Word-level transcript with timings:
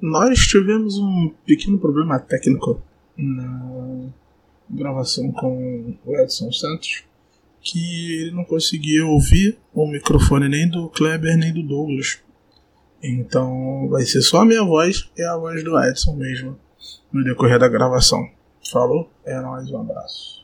Nós 0.00 0.38
tivemos 0.46 0.96
um 0.96 1.30
pequeno 1.44 1.78
problema 1.78 2.18
técnico 2.18 2.82
na 3.18 4.08
gravação 4.70 5.30
com 5.30 5.94
o 6.06 6.16
Edson 6.16 6.50
Santos, 6.50 7.04
que 7.60 8.22
ele 8.22 8.30
não 8.30 8.44
conseguia 8.44 9.04
ouvir 9.04 9.58
o 9.74 9.86
microfone 9.86 10.48
nem 10.48 10.66
do 10.66 10.88
Kleber 10.88 11.36
nem 11.36 11.52
do 11.52 11.62
Douglas. 11.62 12.18
Então 13.02 13.88
vai 13.90 14.04
ser 14.04 14.22
só 14.22 14.40
a 14.40 14.44
minha 14.46 14.64
voz 14.64 15.10
e 15.18 15.22
a 15.22 15.36
voz 15.36 15.62
do 15.62 15.78
Edson 15.78 16.16
mesmo 16.16 16.58
no 17.12 17.22
decorrer 17.22 17.58
da 17.58 17.68
gravação. 17.68 18.26
Falou? 18.72 19.10
É 19.26 19.38
nóis, 19.38 19.70
um 19.70 19.80
abraço. 19.80 20.40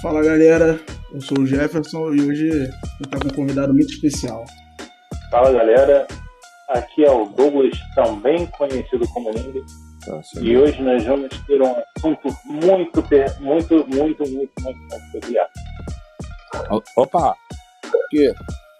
Fala 0.00 0.22
galera, 0.22 0.80
eu 1.12 1.20
sou 1.20 1.40
o 1.40 1.46
Jefferson 1.46 2.14
e 2.14 2.22
hoje 2.22 2.48
eu 2.48 3.04
estou 3.04 3.20
com 3.20 3.28
um 3.28 3.30
convidado 3.30 3.74
muito 3.74 3.92
especial. 3.92 4.46
Fala 5.30 5.52
galera, 5.52 6.08
aqui 6.70 7.04
é 7.04 7.10
o 7.10 7.26
Douglas, 7.26 7.78
também 7.94 8.46
conhecido 8.46 9.06
como 9.14 9.30
Lindy. 9.30 9.62
Tá, 10.04 10.20
e 10.40 10.56
hoje 10.56 10.82
nós 10.82 11.04
vamos 11.04 11.28
ter 11.46 11.62
um 11.62 11.76
assunto 11.96 12.36
muito, 12.44 13.04
muito, 13.40 13.40
muito, 13.40 13.86
muito, 13.86 14.28
muito, 14.28 14.52
muito 14.62 15.12
peculiar. 15.12 15.46
Opa! 16.96 17.36
Que? 18.10 18.34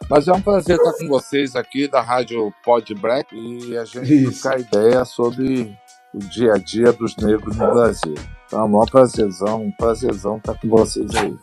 Mas 0.08 0.26
é 0.26 0.32
um 0.32 0.42
prazer 0.42 0.76
estar 0.76 0.92
com 0.94 1.06
vocês 1.06 1.54
aqui 1.54 1.86
da 1.86 2.00
Rádio 2.00 2.52
Pod 2.64 2.92
Black 2.96 3.32
e 3.32 3.76
a 3.78 3.84
gente 3.84 4.32
trocar 4.32 4.58
ideia 4.58 5.04
sobre 5.04 5.72
o 6.12 6.18
dia 6.18 6.54
a 6.54 6.58
dia 6.58 6.92
dos 6.92 7.14
negros 7.16 7.56
no 7.56 7.70
Brasil. 7.70 8.14
Então, 8.46 8.60
é 8.60 8.64
um 8.64 8.68
maior 8.68 8.90
prazerzão, 8.90 9.66
um 9.66 9.70
prazerzão 9.70 10.38
estar 10.38 10.54
com 10.54 10.68
vocês 10.68 11.14
aí. 11.14 11.36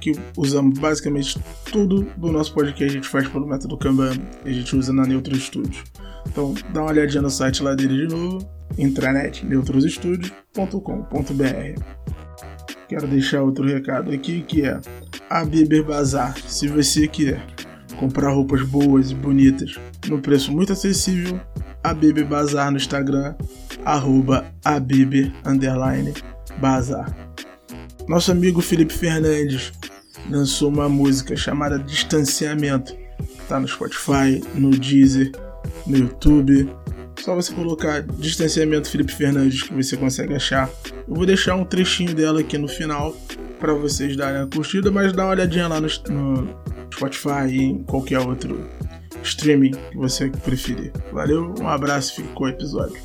que 0.00 0.12
usamos 0.36 0.78
basicamente 0.78 1.38
tudo 1.70 2.06
do 2.16 2.32
nosso 2.32 2.52
podcast 2.52 2.84
a 2.84 3.00
gente 3.00 3.08
faz 3.08 3.28
pelo 3.28 3.46
método 3.46 3.76
Kanban 3.76 4.14
e 4.44 4.50
a 4.50 4.52
gente 4.52 4.76
usa 4.76 4.92
na 4.92 5.06
Neutro 5.06 5.36
Studio. 5.36 5.82
Então 6.26 6.54
dá 6.72 6.82
uma 6.82 6.90
olhadinha 6.90 7.22
no 7.22 7.30
site 7.30 7.62
lá 7.62 7.74
dele 7.74 8.06
de 8.06 8.14
novo, 8.14 8.48
intranet 8.76 9.44
neutrostudios.com.br. 9.44 11.82
Quero 12.88 13.06
deixar 13.06 13.42
outro 13.42 13.66
recado 13.66 14.10
aqui 14.10 14.42
que 14.42 14.62
é 14.62 14.80
a 15.28 15.44
Biber 15.44 15.84
Bazar. 15.84 16.36
Se 16.38 16.68
você 16.68 17.06
quer 17.06 17.44
comprar 17.98 18.30
roupas 18.30 18.62
boas 18.62 19.10
e 19.10 19.14
bonitas 19.14 19.74
no 20.08 20.20
preço 20.20 20.52
muito 20.52 20.72
acessível, 20.72 21.40
a 21.82 21.92
Biber 21.92 22.26
Bazar 22.26 22.70
no 22.70 22.76
Instagram, 22.76 23.34
arroba 23.84 24.46
Biber, 24.80 25.32
Bazar. 26.60 27.14
Nosso 28.08 28.32
amigo 28.32 28.60
Felipe 28.60 28.92
Fernandes 28.94 29.72
lançou 30.30 30.70
uma 30.70 30.88
música 30.88 31.36
chamada 31.36 31.78
Distanciamento. 31.78 32.96
Tá 33.48 33.58
no 33.58 33.68
Spotify, 33.68 34.42
no 34.54 34.70
Deezer, 34.70 35.32
no 35.86 35.96
YouTube. 35.96 36.70
Só 37.20 37.34
você 37.34 37.52
colocar 37.52 38.02
Distanciamento 38.02 38.88
Felipe 38.88 39.12
Fernandes 39.12 39.62
que 39.62 39.74
você 39.74 39.96
consegue 39.96 40.34
achar. 40.34 40.70
Eu 41.06 41.14
vou 41.14 41.26
deixar 41.26 41.56
um 41.56 41.64
trechinho 41.64 42.14
dela 42.14 42.40
aqui 42.40 42.56
no 42.56 42.68
final 42.68 43.14
para 43.58 43.74
vocês 43.74 44.16
darem 44.16 44.42
a 44.42 44.46
curtida, 44.46 44.90
mas 44.90 45.12
dá 45.12 45.24
uma 45.24 45.32
olhadinha 45.32 45.66
lá 45.66 45.80
no, 45.80 45.88
no 46.08 46.48
Spotify 46.94 47.48
e 47.50 47.62
em 47.62 47.84
qualquer 47.84 48.20
outro 48.20 48.68
streaming 49.22 49.72
que 49.72 49.96
você 49.96 50.30
preferir. 50.30 50.92
Valeu, 51.12 51.54
um 51.60 51.68
abraço 51.68 52.14
fique 52.14 52.32
com 52.34 52.44
o 52.44 52.48
episódio. 52.48 53.00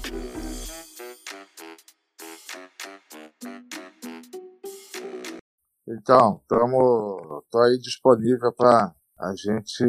Então, 5.87 6.39
estamos 6.41 7.43
tô 7.51 7.59
aí 7.59 7.77
disponível 7.79 8.53
para 8.53 8.93
a 9.19 9.35
gente 9.35 9.85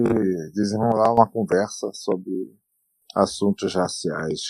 desenrolar 0.52 1.12
uma 1.12 1.28
conversa 1.28 1.90
sobre 1.92 2.32
assuntos 3.14 3.74
raciais. 3.74 4.40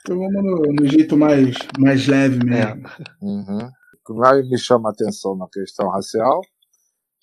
Então 0.00 0.18
vamos 0.18 0.42
no, 0.42 0.72
no 0.72 0.86
jeito 0.86 1.16
mais, 1.16 1.56
mais 1.78 2.06
leve 2.06 2.44
mesmo. 2.44 2.86
É. 2.86 3.04
Uhum. 3.22 3.58
O 3.66 4.06
que 4.06 4.12
mais 4.12 4.48
me 4.48 4.58
chama 4.58 4.90
a 4.90 4.92
atenção 4.92 5.36
na 5.36 5.48
questão 5.48 5.88
racial, 5.88 6.40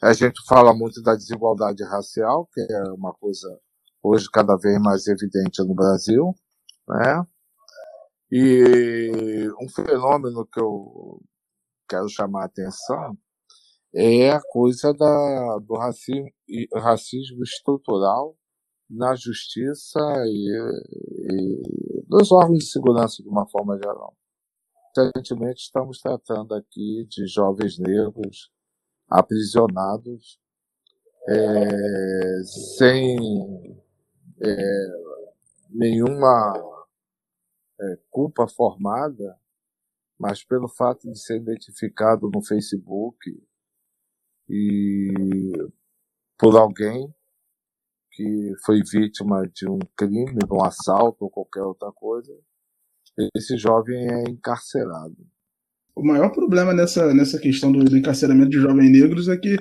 a 0.01 0.13
gente 0.13 0.41
fala 0.47 0.73
muito 0.73 1.01
da 1.01 1.15
desigualdade 1.15 1.83
racial, 1.83 2.47
que 2.51 2.59
é 2.59 2.83
uma 2.93 3.13
coisa 3.13 3.47
hoje 4.01 4.27
cada 4.31 4.55
vez 4.57 4.81
mais 4.81 5.05
evidente 5.07 5.61
no 5.63 5.75
Brasil, 5.75 6.33
né? 6.87 7.23
E 8.31 9.47
um 9.61 9.69
fenômeno 9.69 10.47
que 10.47 10.59
eu 10.59 11.21
quero 11.87 12.09
chamar 12.09 12.43
a 12.43 12.45
atenção 12.45 13.15
é 13.93 14.31
a 14.31 14.41
coisa 14.41 14.93
da, 14.93 15.57
do 15.59 15.75
racismo, 15.75 16.29
racismo 16.73 17.43
estrutural 17.43 18.35
na 18.91 19.15
justiça 19.15 19.99
e, 20.25 20.51
e 21.31 22.03
nos 22.09 22.29
órgãos 22.31 22.59
de 22.59 22.65
segurança 22.65 23.23
de 23.23 23.29
uma 23.29 23.47
forma 23.47 23.77
geral. 23.77 24.15
Recentemente 24.95 25.61
estamos 25.63 26.01
tratando 26.01 26.53
aqui 26.53 27.05
de 27.09 27.25
jovens 27.25 27.79
negros 27.79 28.51
aprisionados 29.07 30.39
é, 31.29 32.43
sem 32.75 33.17
é, 34.41 34.87
nenhuma 35.69 36.53
é, 37.79 37.99
culpa 38.09 38.45
formada, 38.49 39.39
mas 40.19 40.43
pelo 40.43 40.67
fato 40.67 41.09
de 41.09 41.17
ser 41.17 41.37
identificado 41.37 42.29
no 42.29 42.43
Facebook 42.43 43.17
e 44.49 45.53
por 46.37 46.57
alguém 46.57 47.13
que 48.21 48.53
foi 48.63 48.81
vítima 48.83 49.49
de 49.53 49.67
um 49.67 49.79
crime, 49.97 50.25
de 50.25 50.53
um 50.53 50.63
assalto 50.63 51.25
ou 51.25 51.29
qualquer 51.29 51.63
outra 51.63 51.91
coisa, 51.91 52.31
esse 53.35 53.57
jovem 53.57 54.07
é 54.07 54.29
encarcerado. 54.29 55.17
O 55.95 56.05
maior 56.05 56.31
problema 56.31 56.73
nessa, 56.73 57.13
nessa 57.13 57.39
questão 57.39 57.71
do, 57.71 57.83
do 57.83 57.97
encarceramento 57.97 58.51
de 58.51 58.59
jovens 58.59 58.91
negros 58.91 59.27
é 59.27 59.37
que 59.37 59.57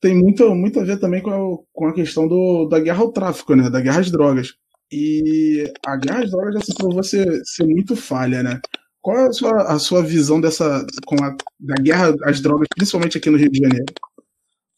tem 0.00 0.16
muito, 0.16 0.54
muito 0.54 0.80
a 0.80 0.84
ver 0.84 0.98
também 0.98 1.22
com 1.22 1.30
a, 1.30 1.58
com 1.72 1.86
a 1.86 1.94
questão 1.94 2.26
do, 2.26 2.66
da 2.66 2.80
guerra 2.80 3.02
ao 3.02 3.12
tráfico, 3.12 3.54
né? 3.54 3.68
Da 3.68 3.80
guerra 3.80 4.00
às 4.00 4.10
drogas. 4.10 4.54
E 4.90 5.70
a 5.86 5.96
guerra 5.96 6.24
às 6.24 6.30
drogas 6.30 6.54
já 6.54 6.60
se 6.62 6.74
provou 6.74 7.02
ser, 7.02 7.40
ser 7.44 7.66
muito 7.66 7.94
falha, 7.94 8.42
né? 8.42 8.60
Qual 9.00 9.16
é 9.16 9.28
a 9.28 9.32
sua, 9.32 9.62
a 9.74 9.78
sua 9.78 10.02
visão 10.02 10.40
dessa 10.40 10.84
com 11.06 11.16
a, 11.22 11.36
da 11.60 11.74
guerra 11.74 12.14
às 12.24 12.40
drogas, 12.40 12.66
principalmente 12.74 13.18
aqui 13.18 13.30
no 13.30 13.38
Rio 13.38 13.50
de 13.50 13.58
Janeiro? 13.58 13.86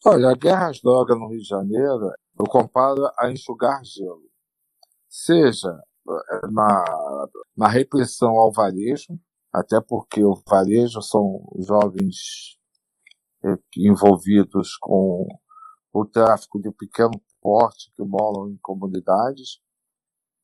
Olha, 0.05 0.31
a 0.31 0.35
guerra 0.35 0.69
às 0.69 0.81
drogas 0.81 1.17
no 1.17 1.29
Rio 1.29 1.39
de 1.39 1.47
Janeiro, 1.47 2.11
eu 2.37 2.45
comparo 2.45 3.09
a 3.17 3.31
enxugar 3.31 3.81
gelo. 3.85 4.29
Seja 5.07 5.69
eh, 6.09 6.47
na, 6.51 6.83
na 7.55 7.67
repressão 7.69 8.31
ao 8.31 8.51
varejo, 8.51 9.17
até 9.53 9.79
porque 9.79 10.21
o 10.21 10.35
varejo 10.45 11.01
são 11.01 11.47
jovens 11.59 12.59
eh, 13.45 13.57
envolvidos 13.77 14.75
com 14.77 15.25
o 15.93 16.05
tráfico 16.05 16.61
de 16.61 16.69
pequeno 16.73 17.21
porte 17.41 17.89
que 17.95 18.03
moram 18.03 18.49
em 18.49 18.57
comunidades, 18.61 19.61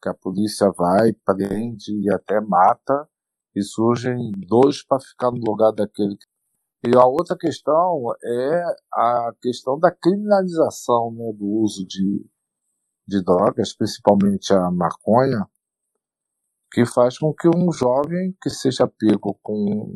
que 0.02 0.08
a 0.08 0.14
polícia 0.14 0.72
vai, 0.72 1.12
prende 1.26 1.92
e 2.02 2.10
até 2.14 2.40
mata, 2.40 3.10
e 3.54 3.62
surgem 3.62 4.32
dois 4.48 4.86
para 4.86 5.02
ficar 5.02 5.32
no 5.32 5.42
lugar 5.46 5.74
daquele 5.74 6.16
que 6.16 6.28
e 6.82 6.96
a 6.96 7.06
outra 7.06 7.38
questão 7.38 8.06
é 8.24 8.64
a 8.94 9.34
questão 9.42 9.78
da 9.78 9.92
criminalização 9.92 11.12
né, 11.12 11.34
do 11.34 11.46
uso 11.46 11.86
de, 11.86 12.26
de 13.06 13.22
drogas, 13.22 13.76
principalmente 13.76 14.54
a 14.54 14.72
maconha, 14.72 15.46
que 16.72 16.86
faz 16.86 17.18
com 17.18 17.34
que 17.34 17.50
um 17.50 17.72
jovem 17.72 18.36
que 18.42 18.50
seja 18.50 18.88
pego 18.88 19.38
com 19.44 19.92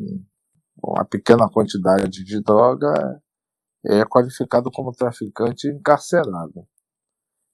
uma 0.82 1.04
pequena 1.06 1.48
quantidade 1.48 2.22
de 2.22 2.42
droga 2.42 3.22
é 3.86 4.04
qualificado 4.04 4.70
como 4.70 4.92
traficante 4.92 5.68
encarcerado. 5.68 6.66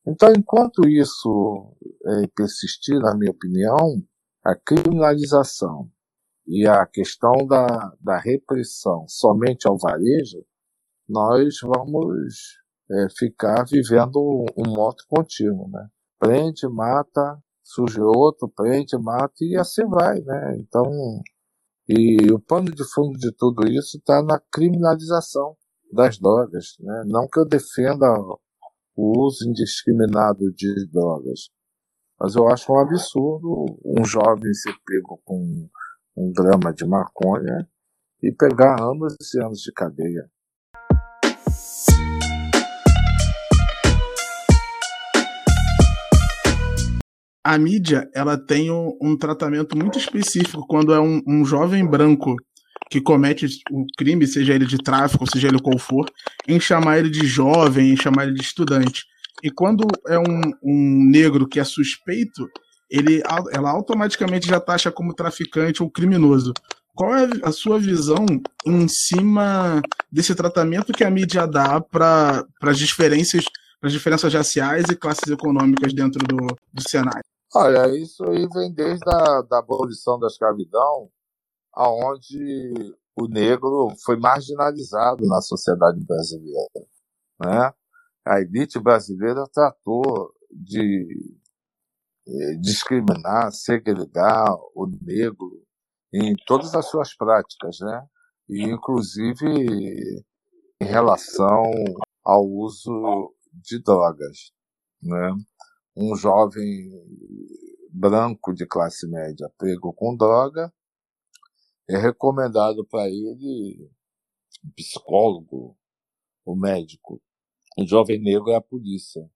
Então, 0.06 0.32
enquanto 0.36 0.88
isso 0.88 1.76
é, 2.06 2.26
persistir, 2.34 2.98
na 2.98 3.14
minha 3.14 3.30
opinião, 3.30 4.02
a 4.44 4.56
criminalização 4.56 5.88
e 6.50 6.66
a 6.66 6.84
questão 6.84 7.46
da, 7.46 7.94
da 8.00 8.18
repressão 8.18 9.04
somente 9.06 9.68
ao 9.68 9.78
varejo, 9.78 10.44
nós 11.08 11.58
vamos 11.62 12.58
é, 12.90 13.06
ficar 13.16 13.64
vivendo 13.70 14.18
um 14.56 14.68
moto 14.68 15.04
contínuo, 15.08 15.68
né? 15.70 15.88
Prende, 16.18 16.68
mata, 16.68 17.38
surge 17.62 18.00
outro, 18.00 18.48
prende, 18.48 18.98
mata 18.98 19.32
e 19.42 19.56
assim 19.56 19.86
vai, 19.86 20.20
né? 20.22 20.56
Então, 20.58 20.90
e 21.88 22.32
o 22.32 22.40
pano 22.40 22.72
de 22.74 22.82
fundo 22.92 23.16
de 23.16 23.30
tudo 23.36 23.68
isso 23.68 23.98
está 23.98 24.20
na 24.20 24.40
criminalização 24.52 25.56
das 25.92 26.18
drogas, 26.18 26.74
né? 26.80 27.04
Não 27.06 27.28
que 27.28 27.38
eu 27.38 27.46
defenda 27.46 28.06
o 28.96 29.24
uso 29.24 29.48
indiscriminado 29.48 30.52
de 30.52 30.88
drogas, 30.90 31.48
mas 32.18 32.34
eu 32.34 32.48
acho 32.48 32.72
um 32.72 32.80
absurdo 32.80 33.78
um 33.84 34.04
jovem 34.04 34.52
ser 34.52 34.74
pego 34.84 35.20
com 35.24 35.68
um 36.16 36.32
grama 36.32 36.72
de 36.72 36.86
maconha 36.86 37.68
e 38.22 38.32
pegar 38.32 38.80
anos 38.80 39.16
e 39.34 39.42
anos 39.42 39.60
de 39.60 39.72
cadeia. 39.72 40.28
a 47.42 47.58
mídia 47.58 48.08
ela 48.14 48.36
tem 48.38 48.70
um, 48.70 48.96
um, 49.02 49.16
tratamento 49.16 49.76
muito 49.76 49.98
específico 49.98 50.66
quando 50.68 50.92
é 50.92 51.00
um, 51.00 51.20
um, 51.26 51.44
jovem 51.44 51.84
branco 51.84 52.36
que 52.90 53.00
comete 53.00 53.46
o 53.70 53.86
crime, 53.96 54.26
seja 54.26 54.54
ele 54.54 54.66
de 54.66 54.78
tráfico, 54.78 55.28
seja 55.28 55.48
ele 55.48 55.60
qual 55.60 55.78
for, 55.78 56.06
em 56.46 56.60
chamar 56.60 56.98
ele 56.98 57.10
de 57.10 57.26
jovem, 57.26 57.92
em 57.92 57.96
chamar 57.96 58.24
ele 58.24 58.34
de 58.34 58.42
estudante. 58.42 59.04
E 59.42 59.50
quando 59.50 59.86
é 60.06 60.18
um, 60.18 60.40
um 60.62 61.08
negro 61.10 61.48
que 61.48 61.60
é 61.60 61.64
suspeito, 61.64 62.48
ele, 62.90 63.22
ela 63.52 63.70
automaticamente 63.70 64.48
já 64.48 64.58
taxa 64.58 64.90
como 64.90 65.14
traficante 65.14 65.82
ou 65.82 65.90
criminoso. 65.90 66.52
Qual 66.94 67.14
é 67.14 67.28
a 67.44 67.52
sua 67.52 67.78
visão 67.78 68.26
em 68.66 68.88
cima 68.88 69.80
desse 70.10 70.34
tratamento 70.34 70.92
que 70.92 71.04
a 71.04 71.10
mídia 71.10 71.46
dá 71.46 71.80
para 71.80 72.44
as 72.62 72.78
diferenças, 72.78 73.44
as 73.80 73.92
diferenças 73.92 74.34
raciais 74.34 74.84
e 74.90 74.96
classes 74.96 75.28
econômicas 75.28 75.94
dentro 75.94 76.18
do, 76.26 76.48
do 76.72 76.88
cenário? 76.88 77.24
Olha, 77.54 77.88
isso 77.96 78.24
aí 78.24 78.46
vem 78.52 78.72
desde 78.72 79.08
a 79.08 79.42
da 79.42 79.58
abolição 79.58 80.18
da 80.18 80.26
escravidão, 80.26 81.08
aonde 81.72 82.94
o 83.16 83.26
negro 83.26 83.92
foi 84.04 84.16
marginalizado 84.16 85.26
na 85.26 85.40
sociedade 85.40 85.98
brasileira, 86.04 86.86
né? 87.40 87.72
A 88.24 88.40
elite 88.40 88.78
brasileira 88.78 89.44
tratou 89.52 90.32
de 90.50 91.39
discriminar, 92.60 93.52
segregar 93.52 94.54
o 94.74 94.86
negro 95.02 95.64
em 96.12 96.34
todas 96.46 96.74
as 96.74 96.86
suas 96.86 97.14
práticas, 97.14 97.78
né? 97.80 98.06
E 98.48 98.62
inclusive 98.64 99.46
em 100.80 100.84
relação 100.84 101.70
ao 102.24 102.46
uso 102.46 103.34
de 103.52 103.82
drogas, 103.82 104.52
né? 105.02 105.32
Um 105.96 106.16
jovem 106.16 106.90
branco 107.92 108.54
de 108.54 108.66
classe 108.66 109.06
média 109.08 109.50
pego 109.58 109.92
com 109.92 110.16
droga 110.16 110.72
é 111.88 111.98
recomendado 111.98 112.86
para 112.86 113.08
ele 113.08 113.90
um 114.64 114.70
psicólogo, 114.76 115.76
o 116.44 116.54
médico. 116.54 117.20
O 117.76 117.86
jovem 117.86 118.20
negro 118.20 118.50
é 118.50 118.56
a 118.56 118.60
polícia. 118.60 119.28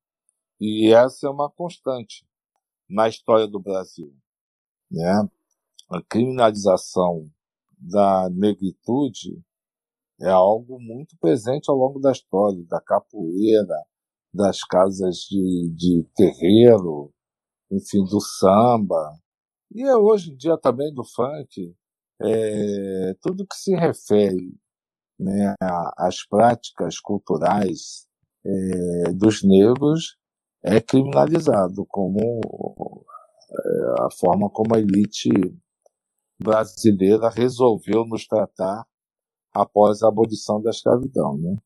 E 0.60 0.92
essa 0.92 1.26
é 1.26 1.30
uma 1.30 1.50
constante 1.50 2.24
na 2.94 3.08
história 3.08 3.48
do 3.48 3.58
Brasil. 3.58 4.14
Né? 4.88 5.28
A 5.90 6.00
criminalização 6.08 7.28
da 7.76 8.30
negritude 8.30 9.42
é 10.20 10.30
algo 10.30 10.78
muito 10.80 11.16
presente 11.18 11.68
ao 11.68 11.76
longo 11.76 11.98
da 11.98 12.12
história, 12.12 12.64
da 12.68 12.80
capoeira, 12.80 13.84
das 14.32 14.60
casas 14.60 15.16
de, 15.28 15.72
de 15.74 16.06
terreiro, 16.14 17.12
enfim, 17.70 18.04
do 18.04 18.20
samba, 18.20 19.18
e 19.72 19.84
hoje 19.92 20.30
em 20.30 20.36
dia 20.36 20.56
também 20.56 20.94
do 20.94 21.02
funk, 21.04 21.74
é, 22.22 23.14
tudo 23.20 23.46
que 23.46 23.56
se 23.56 23.74
refere 23.74 24.54
né, 25.18 25.54
às 25.96 26.24
práticas 26.24 27.00
culturais 27.00 28.06
é, 28.44 29.12
dos 29.12 29.42
negros 29.42 30.16
é 30.64 30.80
criminalizado 30.80 31.84
como 31.88 32.18
é, 33.50 34.02
a 34.02 34.08
forma 34.18 34.48
como 34.50 34.74
a 34.74 34.78
elite 34.78 35.28
brasileira 36.40 37.28
resolveu 37.28 38.06
nos 38.06 38.26
tratar 38.26 38.84
após 39.52 40.02
a 40.02 40.08
abolição 40.08 40.60
da 40.62 40.70
escravidão. 40.70 41.36
Né? 41.36 41.56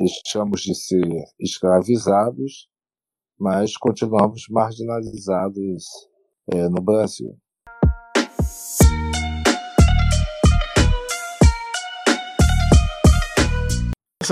Deixamos 0.00 0.60
de 0.62 0.74
ser 0.74 1.06
escravizados, 1.38 2.68
mas 3.38 3.76
continuamos 3.76 4.42
marginalizados 4.50 5.84
é, 6.52 6.68
no 6.68 6.82
Brasil. 6.82 7.38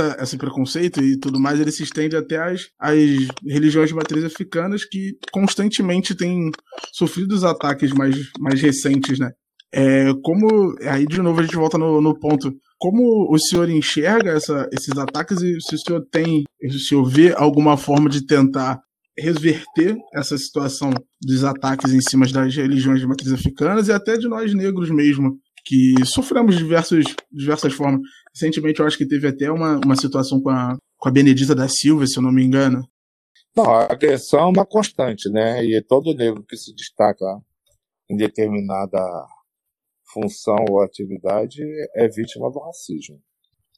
Essa, 0.00 0.16
esse 0.20 0.36
preconceito 0.36 1.00
e 1.00 1.18
tudo 1.18 1.40
mais, 1.40 1.60
ele 1.60 1.70
se 1.70 1.82
estende 1.82 2.16
até 2.16 2.38
as, 2.38 2.68
as 2.78 2.98
religiões 3.46 3.88
de 3.88 3.94
matriz 3.94 4.24
africanas 4.24 4.84
que 4.84 5.16
constantemente 5.32 6.14
têm 6.14 6.50
sofrido 6.92 7.32
os 7.32 7.44
ataques 7.44 7.92
mais, 7.92 8.16
mais 8.38 8.60
recentes, 8.60 9.18
né? 9.18 9.30
É, 9.72 10.12
como. 10.22 10.76
Aí, 10.82 11.04
de 11.04 11.20
novo, 11.20 11.40
a 11.40 11.42
gente 11.42 11.56
volta 11.56 11.76
no, 11.76 12.00
no 12.00 12.16
ponto. 12.16 12.52
Como 12.78 13.32
o 13.32 13.38
senhor 13.38 13.68
enxerga 13.68 14.30
essa, 14.30 14.68
esses 14.72 14.96
ataques 14.96 15.40
e 15.42 15.60
se 15.60 15.74
o 15.74 15.78
senhor 15.78 16.06
tem, 16.12 16.44
se 16.62 16.76
o 16.76 16.80
senhor 16.80 17.04
vê 17.04 17.34
alguma 17.36 17.76
forma 17.76 18.08
de 18.08 18.24
tentar 18.24 18.80
reverter 19.18 19.96
essa 20.14 20.36
situação 20.36 20.92
dos 21.20 21.44
ataques 21.44 21.92
em 21.92 22.00
cima 22.00 22.26
das 22.26 22.54
religiões 22.54 23.00
de 23.00 23.06
matriz 23.06 23.32
africanas 23.32 23.88
e 23.88 23.92
até 23.92 24.16
de 24.16 24.28
nós 24.28 24.52
negros 24.54 24.90
mesmo, 24.90 25.38
que 25.64 25.94
sofremos 26.04 26.56
diversos, 26.56 27.04
diversas 27.32 27.72
formas. 27.72 28.00
Recentemente 28.34 28.80
eu 28.80 28.86
acho 28.86 28.98
que 28.98 29.06
teve 29.06 29.28
até 29.28 29.50
uma, 29.50 29.78
uma 29.84 29.96
situação 29.96 30.40
com 30.40 30.50
a, 30.50 30.76
com 30.98 31.08
a 31.08 31.12
Benedita 31.12 31.54
da 31.54 31.68
Silva, 31.68 32.06
se 32.06 32.18
eu 32.18 32.22
não 32.22 32.32
me 32.32 32.44
engano. 32.44 32.86
Não, 33.56 33.64
a 33.64 33.84
agressão 33.84 34.40
é 34.40 34.46
uma 34.46 34.66
constante, 34.66 35.30
né? 35.30 35.64
E 35.64 35.80
todo 35.82 36.14
negro 36.14 36.42
que 36.42 36.56
se 36.56 36.74
destaca 36.74 37.24
em 38.10 38.16
determinada 38.16 38.98
função 40.12 40.56
ou 40.68 40.82
atividade 40.82 41.62
é 41.94 42.08
vítima 42.08 42.50
do 42.50 42.58
racismo. 42.58 43.20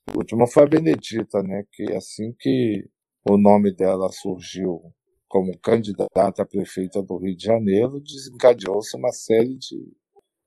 A 0.06 0.16
última 0.16 0.46
foi 0.46 0.62
a 0.62 0.66
Benedita, 0.66 1.42
né? 1.42 1.64
Que 1.72 1.92
assim 1.92 2.34
que 2.38 2.88
o 3.28 3.36
nome 3.36 3.74
dela 3.74 4.08
surgiu 4.10 4.80
como 5.28 5.58
candidata 5.58 6.42
a 6.42 6.46
prefeita 6.46 7.02
do 7.02 7.18
Rio 7.18 7.36
de 7.36 7.44
Janeiro, 7.44 8.00
desencadeou-se 8.00 8.96
uma 8.96 9.12
série 9.12 9.56
de 9.58 9.76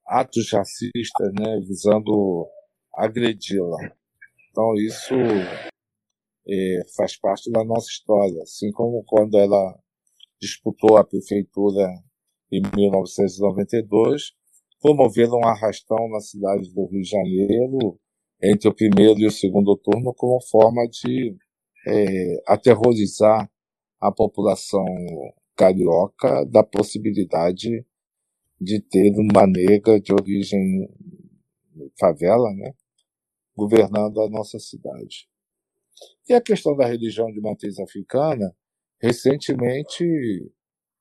atos 0.08 0.52
racistas, 0.52 1.34
né, 1.38 1.60
visando 1.68 2.48
agredi-la. 2.96 3.78
Então 4.60 4.76
isso 4.76 5.16
é, 6.46 6.82
faz 6.98 7.18
parte 7.18 7.50
da 7.50 7.64
nossa 7.64 7.88
história, 7.88 8.44
assim 8.44 8.70
como 8.74 9.06
quando 9.06 9.38
ela 9.38 9.80
disputou 10.42 10.98
a 10.98 11.04
prefeitura 11.06 11.88
em 12.52 12.62
1992, 12.76 14.34
promoveram 14.82 15.38
um 15.38 15.48
arrastão 15.48 16.10
na 16.10 16.20
cidade 16.20 16.74
do 16.74 16.88
Rio 16.88 17.02
de 17.02 17.10
Janeiro 17.10 17.98
entre 18.44 18.68
o 18.68 18.76
primeiro 18.76 19.22
e 19.22 19.28
o 19.28 19.32
segundo 19.32 19.78
turno 19.78 20.14
como 20.14 20.42
forma 20.42 20.86
de 20.90 21.38
é, 21.88 22.44
aterrorizar 22.46 23.50
a 24.02 24.12
população 24.12 24.86
carioca 25.56 26.46
da 26.46 26.64
possibilidade 26.64 27.86
de 28.60 28.82
ter 28.82 29.14
uma 29.18 29.48
negra 29.48 30.02
de 30.02 30.12
origem 30.12 30.90
favela, 31.98 32.52
né, 32.56 32.74
governando 33.60 34.22
a 34.22 34.30
nossa 34.30 34.58
cidade. 34.58 35.28
E 36.28 36.34
a 36.34 36.42
questão 36.42 36.76
da 36.76 36.86
religião 36.86 37.32
de 37.32 37.42
matriz 37.42 37.78
africana, 37.80 38.56
recentemente 39.02 40.04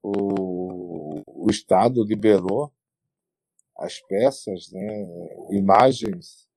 o, 0.02 1.22
o 1.26 1.50
Estado 1.50 2.02
liberou 2.04 2.72
as 3.76 4.00
peças, 4.00 4.72
né, 4.72 5.06
imagens 5.52 6.48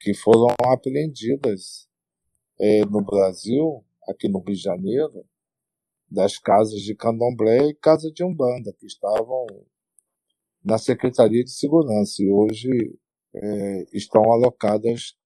que 0.00 0.12
foram 0.14 0.48
apreendidas 0.66 1.88
é, 2.58 2.84
no 2.86 3.02
Brasil, 3.02 3.84
aqui 4.08 4.28
no 4.28 4.40
Rio 4.40 4.56
de 4.56 4.62
Janeiro, 4.62 5.24
das 6.10 6.38
casas 6.38 6.80
de 6.80 6.94
candomblé 6.94 7.68
e 7.68 7.74
casa 7.74 8.10
de 8.10 8.24
umbanda, 8.24 8.72
que 8.72 8.86
estavam 8.86 9.46
na 10.64 10.76
Secretaria 10.76 11.44
de 11.44 11.52
Segurança. 11.52 12.22
E 12.22 12.30
hoje 12.30 12.98
é, 13.34 13.86
estão 13.92 14.32
alocadas 14.32 15.16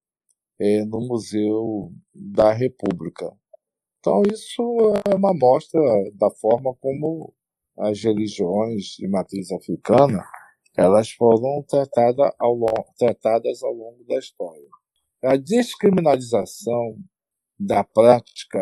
é, 0.61 0.85
no 0.85 1.01
Museu 1.01 1.93
da 2.15 2.53
República. 2.53 3.31
Então, 3.99 4.23
isso 4.31 4.63
é 5.11 5.15
uma 5.15 5.31
amostra 5.31 5.81
da 6.15 6.31
forma 6.31 6.75
como 6.81 7.35
as 7.79 8.03
religiões 8.03 8.97
de 8.99 9.09
matriz 9.09 9.51
africana 9.51 10.23
elas 10.77 11.11
foram 11.13 11.63
tratadas 11.69 12.33
ao, 12.39 12.53
longo, 12.53 12.85
tratadas 12.99 13.63
ao 13.63 13.73
longo 13.73 14.05
da 14.05 14.19
história. 14.19 14.69
A 15.23 15.37
descriminalização 15.37 16.99
da 17.59 17.85
prática 17.85 18.61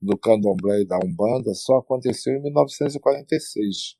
do 0.00 0.16
candomblé 0.16 0.82
e 0.82 0.86
da 0.86 0.98
umbanda 0.98 1.52
só 1.54 1.78
aconteceu 1.78 2.34
em 2.34 2.42
1946, 2.42 3.96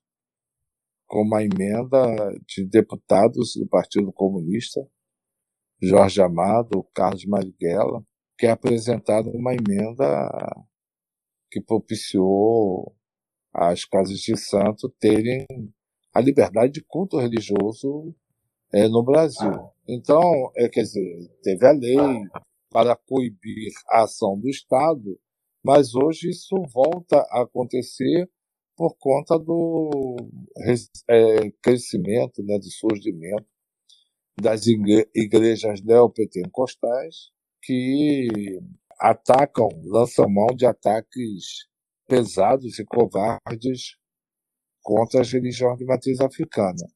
com 1.06 1.22
uma 1.22 1.42
emenda 1.42 1.98
de 2.46 2.64
deputados 2.66 3.54
do 3.56 3.66
Partido 3.66 4.12
Comunista, 4.12 4.80
Jorge 5.82 6.22
Amado, 6.22 6.84
Carlos 6.94 7.24
Marighella, 7.26 8.04
que 8.38 8.46
apresentaram 8.46 9.30
uma 9.30 9.54
emenda 9.54 10.28
que 11.50 11.60
propiciou 11.60 12.94
as 13.52 13.84
casas 13.84 14.18
de 14.18 14.36
santo 14.36 14.88
terem 14.98 15.46
a 16.12 16.20
liberdade 16.20 16.72
de 16.72 16.84
culto 16.84 17.18
religioso 17.18 18.14
é, 18.72 18.88
no 18.88 19.04
Brasil. 19.04 19.52
Então, 19.88 20.22
é, 20.56 20.68
quer 20.68 20.82
dizer, 20.82 21.30
teve 21.42 21.66
a 21.66 21.72
lei 21.72 21.96
para 22.70 22.96
coibir 22.96 23.72
a 23.88 24.02
ação 24.02 24.38
do 24.38 24.48
Estado, 24.48 25.18
mas 25.64 25.94
hoje 25.94 26.30
isso 26.30 26.56
volta 26.72 27.18
a 27.30 27.42
acontecer 27.42 28.28
por 28.76 28.96
conta 28.98 29.38
do 29.38 30.16
é, 31.08 31.50
crescimento, 31.62 32.42
né, 32.42 32.58
do 32.58 32.70
surgimento 32.70 33.46
das 34.40 34.66
igrejas 34.66 35.80
neopentecostais 35.82 37.30
que 37.62 38.28
atacam, 38.98 39.68
lançam 39.84 40.28
mão 40.28 40.48
de 40.54 40.66
ataques 40.66 41.66
pesados 42.06 42.78
e 42.78 42.84
covardes 42.84 43.96
contra 44.82 45.22
as 45.22 45.32
religiões 45.32 45.78
de 45.78 45.84
matriz 45.84 46.20
africana. 46.20 46.86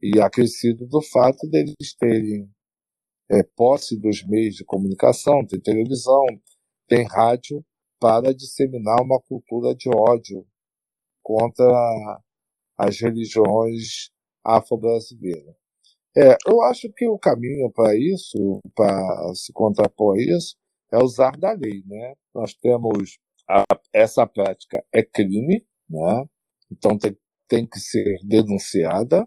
E 0.00 0.20
acrescido 0.20 0.86
do 0.86 1.00
fato 1.02 1.48
deles 1.48 1.94
terem 1.98 2.48
é, 3.30 3.42
posse 3.56 3.98
dos 3.98 4.24
meios 4.26 4.56
de 4.56 4.64
comunicação, 4.64 5.44
tem 5.46 5.60
televisão, 5.60 6.24
tem 6.88 7.04
rádio, 7.06 7.64
para 8.00 8.34
disseminar 8.34 9.00
uma 9.00 9.20
cultura 9.20 9.76
de 9.76 9.88
ódio 9.88 10.44
contra 11.22 11.64
as 12.76 13.00
religiões 13.00 14.10
afro-brasileiras. 14.44 15.61
É, 16.16 16.36
eu 16.46 16.62
acho 16.62 16.92
que 16.92 17.06
o 17.08 17.18
caminho 17.18 17.70
para 17.72 17.96
isso, 17.96 18.60
para 18.74 19.34
se 19.34 19.52
contrapor 19.52 20.16
a 20.16 20.20
isso, 20.20 20.56
é 20.92 20.98
usar 20.98 21.36
da 21.38 21.52
lei, 21.52 21.82
né? 21.86 22.14
Nós 22.34 22.54
temos 22.54 23.18
a, 23.48 23.64
essa 23.92 24.26
prática 24.26 24.84
é 24.92 25.02
crime, 25.02 25.66
né? 25.88 26.24
Então 26.70 26.98
tem, 26.98 27.16
tem 27.48 27.66
que 27.66 27.80
ser 27.80 28.18
denunciada 28.24 29.26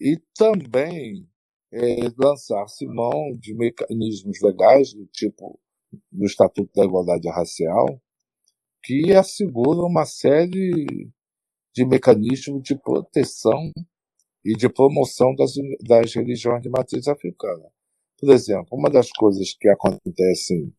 e 0.00 0.18
também 0.34 1.28
é, 1.72 1.96
lançar-se 2.18 2.86
mão 2.86 3.32
de 3.38 3.54
mecanismos 3.54 4.40
legais 4.42 4.94
do 4.94 5.06
tipo 5.06 5.60
do 6.10 6.24
Estatuto 6.24 6.70
da 6.74 6.84
Igualdade 6.84 7.28
Racial 7.28 7.86
que 8.82 9.12
asseguram 9.14 9.86
uma 9.86 10.04
série 10.04 10.86
de 11.74 11.86
mecanismos 11.86 12.62
de 12.62 12.76
proteção 12.76 13.72
e 14.44 14.54
de 14.54 14.68
promoção 14.68 15.34
das, 15.34 15.52
das 15.80 16.14
religiões 16.14 16.62
de 16.62 16.68
matriz 16.68 17.08
africana. 17.08 17.64
Por 18.18 18.30
exemplo, 18.32 18.68
uma 18.72 18.90
das 18.90 19.10
coisas 19.10 19.54
que 19.58 19.68
acontecem 19.68 20.72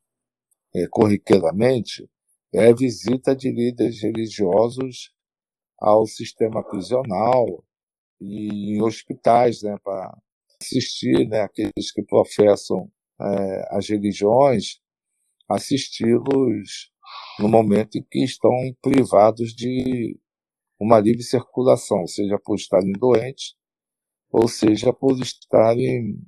é, 0.76 0.88
corriqueiramente 0.90 2.10
é 2.54 2.68
a 2.68 2.76
visita 2.76 3.36
de 3.36 3.52
líderes 3.52 4.02
religiosos 4.02 5.14
ao 5.78 6.06
sistema 6.06 6.64
prisional 6.64 7.66
e 8.22 8.76
em 8.76 8.82
hospitais, 8.82 9.62
né, 9.62 9.78
para 9.84 10.18
assistir 10.62 11.28
né, 11.28 11.42
aqueles 11.42 11.92
que 11.94 12.04
professam 12.04 12.90
é, 13.20 13.78
as 13.78 13.90
religiões, 13.90 14.80
assisti-los 15.50 16.92
no 17.40 17.48
momento 17.48 17.98
em 17.98 18.04
que 18.04 18.24
estão 18.24 18.52
privados 18.82 19.54
de 19.54 20.18
uma 20.80 21.00
livre 21.00 21.24
circulação, 21.24 22.06
seja 22.08 22.38
por 22.40 22.56
estarem 22.56 22.92
doentes, 22.94 23.56
ou 24.30 24.48
seja 24.48 24.92
por 24.92 25.20
estarem 25.20 26.20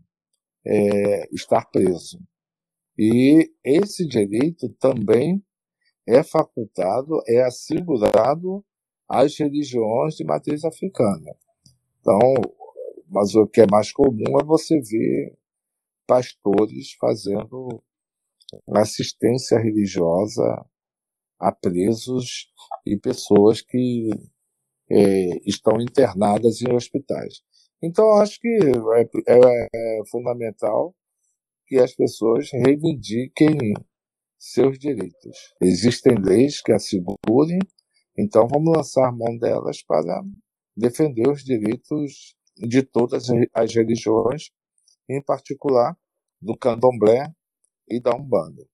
é, 0.66 1.34
estar 1.34 1.66
preso. 1.66 2.20
E 2.98 3.52
esse 3.64 4.08
direito 4.08 4.70
também 4.80 5.44
é 6.08 6.24
facultado, 6.24 7.22
é 7.28 7.44
assegurado 7.44 8.66
às 9.08 9.38
religiões 9.38 10.16
de 10.16 10.24
matriz 10.24 10.64
africana. 10.64 11.36
Então, 12.00 12.20
mas 13.10 13.36
o 13.36 13.48
que 13.48 13.62
é 13.62 13.68
mais 13.70 13.92
comum 13.92 14.40
é 14.40 14.44
você 14.44 14.80
ver 14.80 15.38
pastores 16.08 16.94
fazendo 17.00 17.84
assistência 18.74 19.60
religiosa 19.60 20.66
a 21.40 21.52
presos 21.52 22.52
e 22.86 22.98
pessoas 22.98 23.62
que 23.62 24.10
é, 24.90 25.40
estão 25.46 25.80
internadas 25.82 26.62
em 26.62 26.74
hospitais. 26.74 27.42
Então, 27.82 28.12
acho 28.14 28.40
que 28.40 28.48
é, 28.48 29.34
é, 29.34 29.68
é 29.74 30.02
fundamental 30.10 30.96
que 31.68 31.78
as 31.78 31.94
pessoas 31.94 32.50
reivindiquem 32.52 33.74
seus 34.40 34.80
direitos. 34.80 35.54
Existem 35.62 36.16
leis 36.16 36.62
que 36.62 36.72
assegurem, 36.72 37.60
então 38.18 38.48
vamos 38.48 38.76
lançar 38.76 39.12
mão 39.12 39.38
delas 39.38 39.84
para 39.84 40.24
defender 40.76 41.28
os 41.28 41.44
direitos 41.44 42.36
de 42.58 42.82
todas 42.82 43.26
as 43.54 43.76
religiões, 43.76 44.50
em 45.10 45.22
particular 45.22 45.96
do 46.42 46.58
candomblé 46.58 47.32
e 47.90 48.00
da 48.00 48.16
umbanda. 48.16 48.66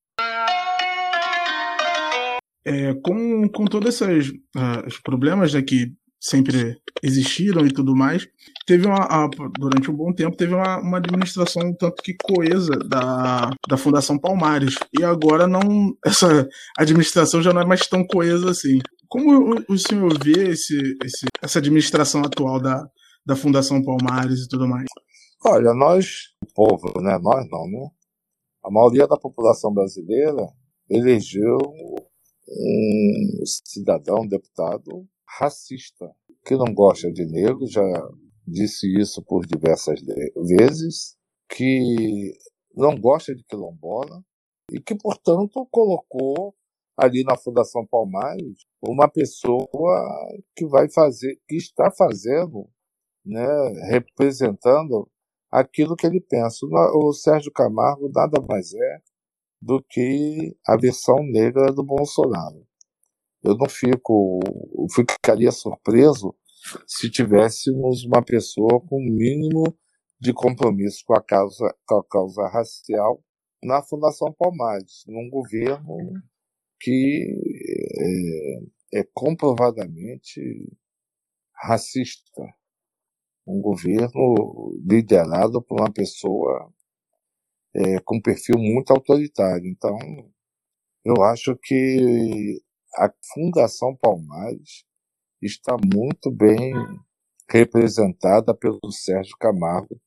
É, 2.66 2.94
com, 3.04 3.50
com 3.50 3.66
todos 3.66 4.02
esses 4.02 4.30
uh, 4.30 4.88
os 4.88 4.98
problemas 5.02 5.54
né, 5.54 5.62
que 5.62 5.94
sempre 6.24 6.78
existiram 7.04 7.66
e 7.66 7.74
tudo 7.74 7.94
mais, 7.94 8.26
teve 8.66 8.88
uma, 8.88 9.04
a, 9.04 9.30
durante 9.60 9.92
um 9.92 9.96
bom 9.96 10.14
tempo, 10.14 10.38
teve 10.38 10.56
uma, 10.56 10.80
uma 10.80 10.98
administração 10.98 11.74
tanto 11.74 12.02
que 12.02 12.16
coesa 12.24 12.78
da, 12.88 13.52
da 13.68 13.76
Fundação 13.76 14.18
Palmares. 14.18 14.76
E 14.98 15.04
agora 15.04 15.46
não 15.46 15.62
essa 16.06 16.48
administração 16.78 17.42
já 17.42 17.52
não 17.52 17.62
é 17.62 17.66
mais 17.66 17.86
tão 17.88 18.08
coesa 18.08 18.52
assim. 18.52 18.80
Como 19.10 19.54
o, 19.54 19.74
o 19.74 19.78
senhor 19.78 20.18
vê 20.24 20.52
esse, 20.52 20.78
esse, 21.04 21.26
essa 21.42 21.60
administração 21.60 22.22
atual 22.22 22.60
da, 22.62 22.88
da 23.26 23.36
Fundação 23.36 23.84
Palmares 23.84 24.46
e 24.46 24.48
tudo 24.48 24.66
mais? 24.66 24.88
Olha, 25.46 25.74
nós, 25.74 26.30
o 26.42 26.54
povo, 26.54 27.02
né? 27.02 27.20
Nós 27.22 27.46
não, 27.52 27.68
né? 27.68 27.90
A 28.64 28.72
maioria 28.72 29.06
da 29.06 29.18
população 29.18 29.74
brasileira 29.74 30.48
elegeu 30.90 31.58
um 32.48 33.44
cidadão, 33.66 34.22
um 34.22 34.28
deputado 34.28 35.06
racista, 35.40 36.12
que 36.46 36.56
não 36.56 36.74
gosta 36.74 37.12
de 37.12 37.26
negros, 37.26 37.72
já 37.72 37.84
disse 38.46 38.88
isso 39.00 39.24
por 39.24 39.46
diversas 39.46 40.00
vezes, 40.36 41.16
que 41.50 42.34
não 42.76 43.00
gosta 43.00 43.34
de 43.34 43.44
quilombola 43.44 44.24
e 44.72 44.80
que, 44.80 44.96
portanto, 44.96 45.68
colocou 45.72 46.54
ali 46.98 47.24
na 47.24 47.38
Fundação 47.38 47.86
Palmares 47.88 48.66
uma 48.82 49.10
pessoa 49.10 49.68
que 50.56 50.66
vai 50.68 50.90
fazer, 50.92 51.40
que 51.48 51.56
está 51.56 51.90
fazendo, 51.92 52.70
né, 53.26 53.46
representando 53.90 55.10
aquilo 55.52 55.96
que 55.96 56.06
ele 56.06 56.22
pensa. 56.22 56.66
O 56.96 57.14
Sérgio 57.14 57.52
Camargo 57.52 58.10
nada 58.14 58.42
mais 58.48 58.74
é 58.74 59.02
do 59.62 59.82
que 59.90 60.56
a 60.68 60.76
versão 60.76 61.24
negra 61.24 61.72
do 61.72 61.84
Bolsonaro. 61.84 62.68
Eu 63.44 63.58
não 63.58 63.68
fico, 63.68 64.40
eu 64.78 64.88
ficaria 64.90 65.52
surpreso 65.52 66.34
se 66.88 67.10
tivéssemos 67.10 68.06
uma 68.06 68.24
pessoa 68.24 68.80
com 68.80 68.98
um 68.98 69.14
mínimo 69.14 69.78
de 70.20 70.34
compromisso 70.34 71.04
com 71.06 71.14
a 71.14 71.22
causa, 71.22 71.76
com 71.86 71.96
a 71.96 72.04
causa 72.06 72.48
racial 72.48 73.22
na 73.62 73.84
Fundação 73.84 74.34
Palmares, 74.34 75.04
num 75.08 75.30
governo 75.30 75.98
que 76.80 77.38
é, 78.94 79.00
é 79.00 79.04
comprovadamente 79.14 80.42
racista. 81.54 82.44
Um 83.46 83.60
governo 83.62 84.74
liderado 84.86 85.62
por 85.62 85.82
uma 85.82 85.92
pessoa 85.92 86.72
é, 87.76 88.00
com 88.00 88.22
perfil 88.22 88.58
muito 88.58 88.92
autoritário. 88.92 89.68
Então, 89.68 89.98
eu 91.04 91.22
acho 91.24 91.58
que 91.62 92.62
a 92.96 93.12
Fundação 93.34 93.96
Palmares 93.96 94.84
está 95.42 95.76
muito 95.94 96.32
bem 96.32 96.74
representada 97.50 98.54
pelo 98.54 98.80
Sérgio 98.92 99.36
Camargo 99.40 100.00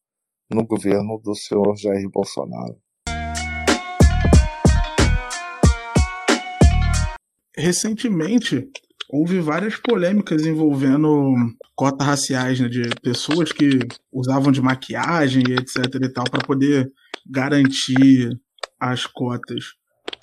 no 0.50 0.64
governo 0.64 1.20
do 1.22 1.34
senhor 1.34 1.76
Jair 1.76 2.08
Bolsonaro. 2.08 2.80
Recentemente, 7.56 8.70
houve 9.10 9.40
várias 9.40 9.76
polêmicas 9.76 10.46
envolvendo 10.46 11.34
cotas 11.74 12.06
raciais, 12.06 12.60
né, 12.60 12.68
de 12.68 12.88
pessoas 13.02 13.50
que 13.50 13.80
usavam 14.12 14.52
de 14.52 14.62
maquiagem 14.62 15.42
e 15.48 15.54
etc 15.54 15.94
e 16.02 16.12
tal 16.12 16.24
para 16.30 16.46
poder 16.46 16.92
garantir 17.28 18.30
as 18.78 19.06
cotas. 19.06 19.74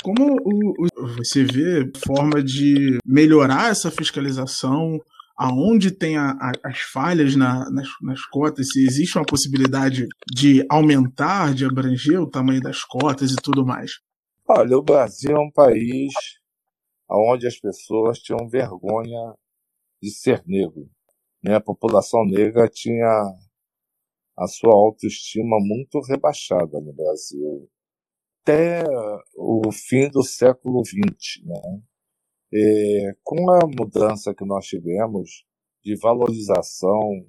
Como 0.03 0.35
o, 0.43 0.73
o, 0.77 1.07
você 1.17 1.45
vê 1.45 1.89
forma 2.05 2.43
de 2.43 2.97
melhorar 3.05 3.71
essa 3.71 3.89
fiscalização? 3.89 4.99
Aonde 5.35 5.89
tem 5.91 6.17
a, 6.17 6.31
a, 6.31 6.51
as 6.65 6.79
falhas 6.79 7.35
na, 7.35 7.69
nas, 7.71 7.87
nas 8.01 8.25
cotas? 8.25 8.67
Se 8.71 8.85
existe 8.85 9.17
uma 9.17 9.25
possibilidade 9.25 10.05
de 10.31 10.65
aumentar, 10.69 11.53
de 11.53 11.65
abranger 11.65 12.21
o 12.21 12.29
tamanho 12.29 12.61
das 12.61 12.83
cotas 12.83 13.31
e 13.31 13.35
tudo 13.37 13.65
mais? 13.65 13.93
Olha, 14.47 14.77
o 14.77 14.83
Brasil 14.83 15.31
é 15.31 15.39
um 15.39 15.49
país 15.49 16.11
onde 17.09 17.47
as 17.47 17.57
pessoas 17.57 18.19
tinham 18.19 18.47
vergonha 18.49 19.33
de 20.01 20.11
ser 20.11 20.43
negro. 20.45 20.89
Né? 21.41 21.55
A 21.55 21.61
população 21.61 22.25
negra 22.25 22.67
tinha 22.67 23.07
a 24.37 24.47
sua 24.47 24.73
autoestima 24.73 25.57
muito 25.61 25.99
rebaixada 26.01 26.79
no 26.81 26.93
Brasil 26.93 27.69
até 28.43 28.83
o 29.37 29.71
fim 29.71 30.09
do 30.09 30.21
século 30.21 30.83
XX. 30.85 31.43
Né? 31.45 31.81
E, 32.51 33.15
com 33.23 33.49
a 33.49 33.61
mudança 33.65 34.35
que 34.35 34.45
nós 34.45 34.65
tivemos 34.65 35.45
de 35.83 35.95
valorização 35.97 37.25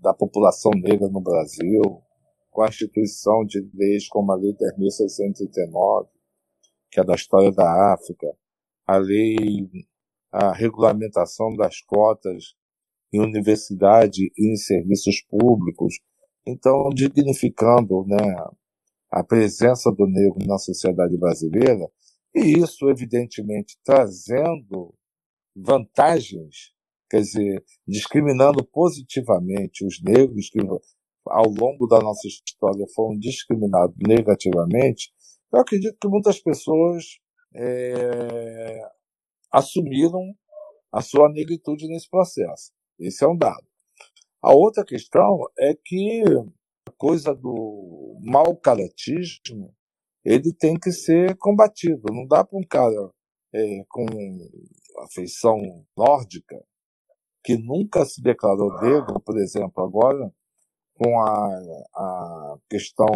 da 0.00 0.14
população 0.14 0.70
negra 0.74 1.08
no 1.08 1.20
Brasil, 1.20 2.02
com 2.50 2.62
a 2.62 2.68
instituição 2.68 3.44
de 3.44 3.66
leis 3.74 4.06
como 4.08 4.32
a 4.32 4.36
Lei 4.36 4.52
10.639, 4.52 6.08
que 6.90 7.00
é 7.00 7.04
da 7.04 7.14
história 7.14 7.52
da 7.52 7.94
África, 7.94 8.26
a 8.86 8.96
lei, 8.96 9.68
a 10.32 10.52
regulamentação 10.52 11.54
das 11.54 11.80
cotas 11.82 12.54
em 13.12 13.20
universidade 13.20 14.32
e 14.36 14.52
em 14.52 14.56
serviços 14.56 15.22
públicos, 15.22 16.00
então 16.46 16.88
dignificando 16.90 18.04
né, 18.06 18.16
a 19.10 19.24
presença 19.24 19.90
do 19.90 20.06
negro 20.06 20.46
na 20.46 20.58
sociedade 20.58 21.16
brasileira, 21.18 21.90
e 22.34 22.58
isso, 22.58 22.88
evidentemente, 22.88 23.76
trazendo 23.84 24.94
vantagens, 25.54 26.72
quer 27.10 27.20
dizer, 27.20 27.64
discriminando 27.86 28.64
positivamente 28.64 29.84
os 29.84 30.00
negros 30.00 30.48
que, 30.48 30.60
ao 31.26 31.48
longo 31.48 31.86
da 31.88 31.98
nossa 31.98 32.28
história, 32.28 32.86
foram 32.94 33.18
discriminados 33.18 33.96
negativamente, 33.98 35.12
eu 35.52 35.60
acredito 35.60 35.98
que 36.00 36.08
muitas 36.08 36.38
pessoas 36.38 37.18
é, 37.54 38.80
assumiram 39.52 40.32
a 40.92 41.02
sua 41.02 41.28
negritude 41.28 41.88
nesse 41.88 42.08
processo. 42.08 42.72
Esse 42.98 43.24
é 43.24 43.28
um 43.28 43.36
dado. 43.36 43.66
A 44.42 44.54
outra 44.54 44.84
questão 44.84 45.40
é 45.58 45.74
que 45.74 46.22
coisa 47.00 47.34
do 47.34 48.18
mau 48.22 48.54
caratismo 48.56 49.74
ele 50.22 50.52
tem 50.52 50.78
que 50.78 50.92
ser 50.92 51.34
combatido. 51.38 52.02
Não 52.12 52.26
dá 52.26 52.44
para 52.44 52.58
um 52.58 52.62
cara 52.62 53.10
é, 53.54 53.84
com 53.88 54.04
afeição 54.98 55.58
nórdica 55.96 56.62
que 57.42 57.56
nunca 57.56 58.04
se 58.04 58.20
declarou 58.20 58.78
negro, 58.82 59.18
por 59.18 59.38
exemplo, 59.38 59.82
agora 59.82 60.30
com 60.92 61.18
a, 61.18 61.48
a 61.94 62.58
questão 62.68 63.08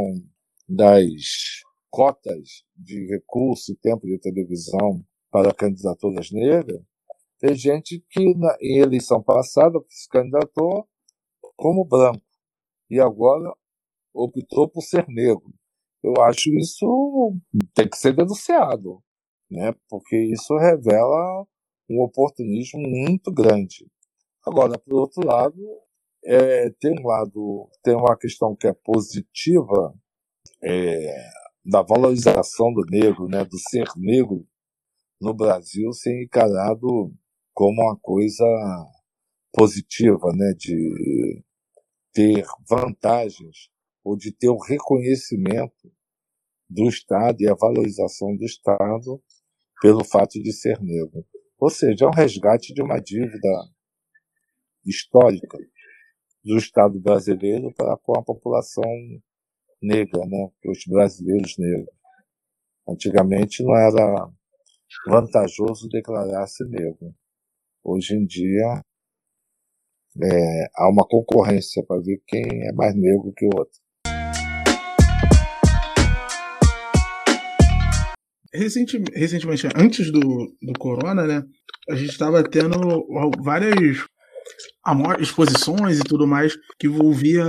das 0.67 1.61
cotas 1.91 2.64
de 2.75 3.07
recurso 3.07 3.71
e 3.71 3.76
tempo 3.76 4.06
de 4.06 4.19
televisão 4.19 5.04
para 5.30 5.52
candidaturas 5.52 6.30
negras, 6.32 6.80
tem 7.39 7.54
gente 7.54 8.02
que 8.08 8.35
na, 8.35 8.56
em 8.63 8.78
eleição 8.78 9.23
passada 9.23 9.78
se 9.91 10.08
candidatou 10.08 10.89
como 11.54 11.85
branco 11.85 12.25
e 12.89 12.99
agora 12.99 13.52
optou 14.15 14.69
por 14.69 14.83
ser 14.83 15.05
negro. 15.09 15.53
Eu 16.03 16.23
acho 16.23 16.50
isso 16.59 17.37
tem 17.75 17.89
que 17.89 17.97
ser 17.97 18.15
denunciado, 18.15 19.03
né? 19.50 19.75
Porque 19.89 20.17
isso 20.17 20.57
revela 20.57 21.47
um 21.91 22.03
oportunismo 22.03 22.81
muito 22.81 23.33
grande. 23.33 23.87
Agora, 24.47 24.79
por 24.79 24.95
outro 25.00 25.27
lado, 25.27 25.57
é, 26.25 26.71
tem 26.81 26.93
um 26.99 27.07
lado, 27.07 27.69
tem 27.83 27.95
uma 27.95 28.17
questão 28.17 28.55
que 28.55 28.67
é 28.67 28.73
positiva, 28.73 29.95
é, 30.63 31.31
da 31.65 31.83
valorização 31.83 32.73
do 32.73 32.85
negro, 32.91 33.27
né, 33.27 33.45
do 33.45 33.57
ser 33.59 33.87
negro 33.97 34.47
no 35.21 35.33
Brasil 35.33 35.91
ser 35.93 36.23
encarado 36.23 37.13
como 37.55 37.83
uma 37.83 37.97
coisa 38.00 38.45
positiva, 39.53 40.33
né, 40.35 40.53
de 40.59 41.43
ter 42.13 42.45
vantagens 42.69 43.71
ou 44.04 44.17
de 44.17 44.30
ter 44.30 44.50
o 44.50 44.58
reconhecimento 44.58 45.90
do 46.69 46.88
Estado 46.88 47.40
e 47.40 47.49
a 47.49 47.54
valorização 47.54 48.36
do 48.36 48.45
Estado 48.45 49.23
pelo 49.80 50.04
fato 50.04 50.40
de 50.43 50.52
ser 50.52 50.80
negro. 50.80 51.25
Ou 51.58 51.71
seja, 51.71 52.04
é 52.04 52.08
um 52.08 52.12
resgate 52.12 52.75
de 52.75 52.82
uma 52.82 53.00
dívida 53.00 53.49
histórica 54.84 55.58
do 56.45 56.58
Estado 56.58 57.00
brasileiro 57.00 57.73
para 57.75 57.97
com 57.97 58.19
a 58.19 58.23
população 58.23 58.84
negra, 59.80 60.26
né? 60.26 60.50
Os 60.67 60.84
brasileiros 60.86 61.56
negros. 61.58 61.95
Antigamente 62.86 63.62
não 63.62 63.75
era 63.75 64.30
vantajoso 65.08 65.88
declarar-se 65.88 66.64
negro. 66.64 67.14
Hoje 67.82 68.14
em 68.14 68.26
dia 68.26 68.82
é, 70.23 70.64
há 70.76 70.88
uma 70.90 71.06
concorrência 71.06 71.82
para 71.86 72.00
ver 72.00 72.23
quem 72.26 72.43
é 72.67 72.73
mais 72.73 72.95
negro 72.95 73.32
que 73.34 73.47
o 73.47 73.50
outro. 73.56 73.83
Recentemente, 78.54 79.19
recentemente 79.19 79.69
antes 79.75 80.12
do, 80.12 80.21
do 80.62 80.73
corona, 80.78 81.26
né, 81.26 81.43
a 81.90 81.95
gente 81.97 82.10
estava 82.10 82.43
tendo 82.43 83.04
várias 83.43 83.99
exposições 85.19 85.99
e 85.99 86.04
tudo 86.04 86.26
mais 86.26 86.54
que 86.78 86.86
envolvia 86.86 87.45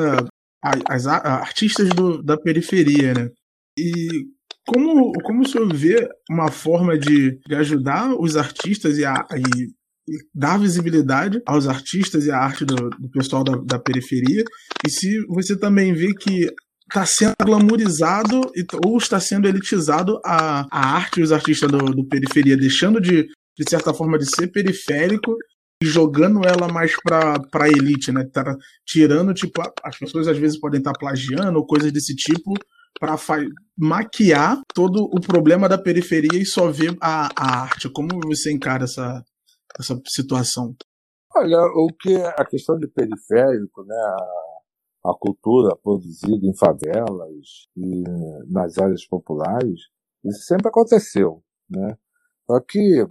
as, 0.87 1.05
artistas 1.05 1.89
do, 1.89 2.23
da 2.23 2.37
periferia, 2.37 3.13
né? 3.13 3.29
E 3.77 4.25
como, 4.65 5.13
como 5.23 5.43
o 5.43 5.47
senhor 5.47 5.71
vê 5.73 6.07
uma 6.29 6.49
forma 6.49 6.97
de, 6.97 7.39
de 7.47 7.55
ajudar 7.55 8.13
os 8.19 8.35
artistas 8.35 8.97
e, 8.97 9.05
a, 9.05 9.13
e, 9.35 9.65
e, 10.09 10.17
dar 10.33 10.57
visibilidade 10.57 11.39
aos 11.45 11.67
artistas 11.67 12.25
e 12.25 12.31
à 12.31 12.37
arte 12.37 12.65
do, 12.65 12.89
do 12.89 13.09
pessoal 13.11 13.43
da, 13.43 13.57
da 13.57 13.79
periferia? 13.79 14.43
E 14.85 14.89
se 14.89 15.23
você 15.27 15.55
também 15.55 15.93
vê 15.93 16.13
que 16.15 16.49
está 16.87 17.05
sendo 17.05 17.35
glamourizado 17.43 18.41
ou 18.85 18.97
está 18.97 19.19
sendo 19.19 19.47
elitizado 19.47 20.19
a, 20.23 20.65
a 20.71 20.95
arte 20.95 21.19
e 21.19 21.23
os 21.23 21.31
artistas 21.31 21.69
do, 21.69 21.77
do 21.77 22.07
periferia, 22.07 22.55
deixando 22.55 23.01
de, 23.01 23.23
de 23.57 23.69
certa 23.69 23.93
forma, 23.93 24.17
de 24.17 24.25
ser 24.25 24.47
periférico 24.47 25.35
e 25.81 25.85
jogando 25.85 26.47
ela 26.47 26.71
mais 26.71 26.95
pra, 27.03 27.39
pra 27.39 27.67
elite, 27.67 28.11
né? 28.11 28.23
Tá 28.31 28.55
tirando, 28.85 29.33
tipo, 29.33 29.61
as 29.83 29.97
pessoas 29.97 30.27
às 30.27 30.37
vezes 30.37 30.59
podem 30.59 30.79
estar 30.79 30.93
tá 30.93 30.99
plagiando 30.99 31.57
ou 31.57 31.65
coisas 31.65 31.91
desse 31.91 32.15
tipo 32.15 32.53
para 32.99 33.15
maquiar 33.77 34.61
todo 34.73 35.03
o 35.03 35.19
problema 35.19 35.67
da 35.67 35.77
periferia 35.77 36.39
e 36.39 36.45
só 36.45 36.71
ver 36.71 36.95
a, 37.01 37.29
a 37.35 37.61
arte. 37.63 37.89
Como 37.89 38.19
você 38.23 38.53
encara 38.53 38.85
essa, 38.85 39.23
essa 39.77 39.99
situação? 40.07 40.73
Olha, 41.35 41.59
o 41.59 41.87
que 41.99 42.15
a 42.15 42.45
questão 42.45 42.79
de 42.79 42.87
periférico, 42.87 43.83
né? 43.83 43.95
A, 45.05 45.13
cultura 45.19 45.75
produzida 45.75 46.45
em 46.45 46.55
favelas 46.55 47.67
e 47.77 48.03
nas 48.47 48.77
áreas 48.77 49.05
populares, 49.05 49.79
isso 50.23 50.41
sempre 50.45 50.69
aconteceu, 50.69 51.43
né? 51.69 51.97
Só 52.47 52.59
que 52.59 53.05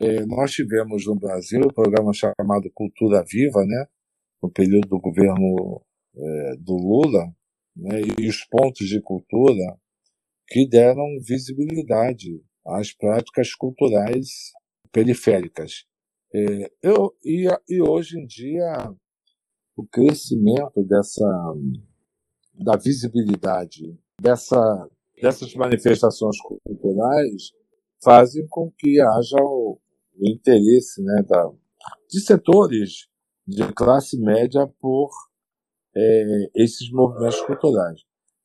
é, 0.00 0.24
nós 0.24 0.52
tivemos 0.52 1.06
no 1.06 1.14
Brasil 1.14 1.60
um 1.60 1.72
programa 1.72 2.12
chamado 2.12 2.70
Cultura 2.72 3.22
Viva, 3.30 3.64
né, 3.66 3.86
no 4.42 4.50
período 4.50 4.88
do 4.88 4.98
governo 4.98 5.84
é, 6.16 6.56
do 6.56 6.74
Lula, 6.74 7.26
né, 7.76 8.00
e 8.18 8.26
os 8.26 8.44
pontos 8.46 8.88
de 8.88 9.00
cultura 9.02 9.78
que 10.48 10.66
deram 10.66 11.04
visibilidade 11.20 12.42
às 12.66 12.92
práticas 12.92 13.54
culturais 13.54 14.52
periféricas. 14.90 15.84
É, 16.34 16.70
eu, 16.82 17.14
e, 17.24 17.46
e 17.68 17.82
hoje 17.82 18.18
em 18.18 18.26
dia 18.26 18.94
o 19.76 19.86
crescimento 19.86 20.82
dessa 20.84 21.26
da 22.60 22.76
visibilidade 22.76 23.98
dessa, 24.20 24.88
dessas 25.20 25.54
manifestações 25.54 26.36
culturais 26.62 27.52
fazem 28.02 28.46
com 28.48 28.70
que 28.78 29.00
haja 29.00 29.36
o, 29.40 29.78
o 30.18 30.28
interesse 30.28 31.02
né, 31.02 31.22
da, 31.26 31.50
de 32.08 32.20
setores 32.20 33.08
de 33.46 33.72
classe 33.72 34.18
média 34.20 34.66
por 34.78 35.10
é, 35.96 36.50
esses 36.54 36.90
movimentos 36.92 37.40
culturais. 37.42 38.00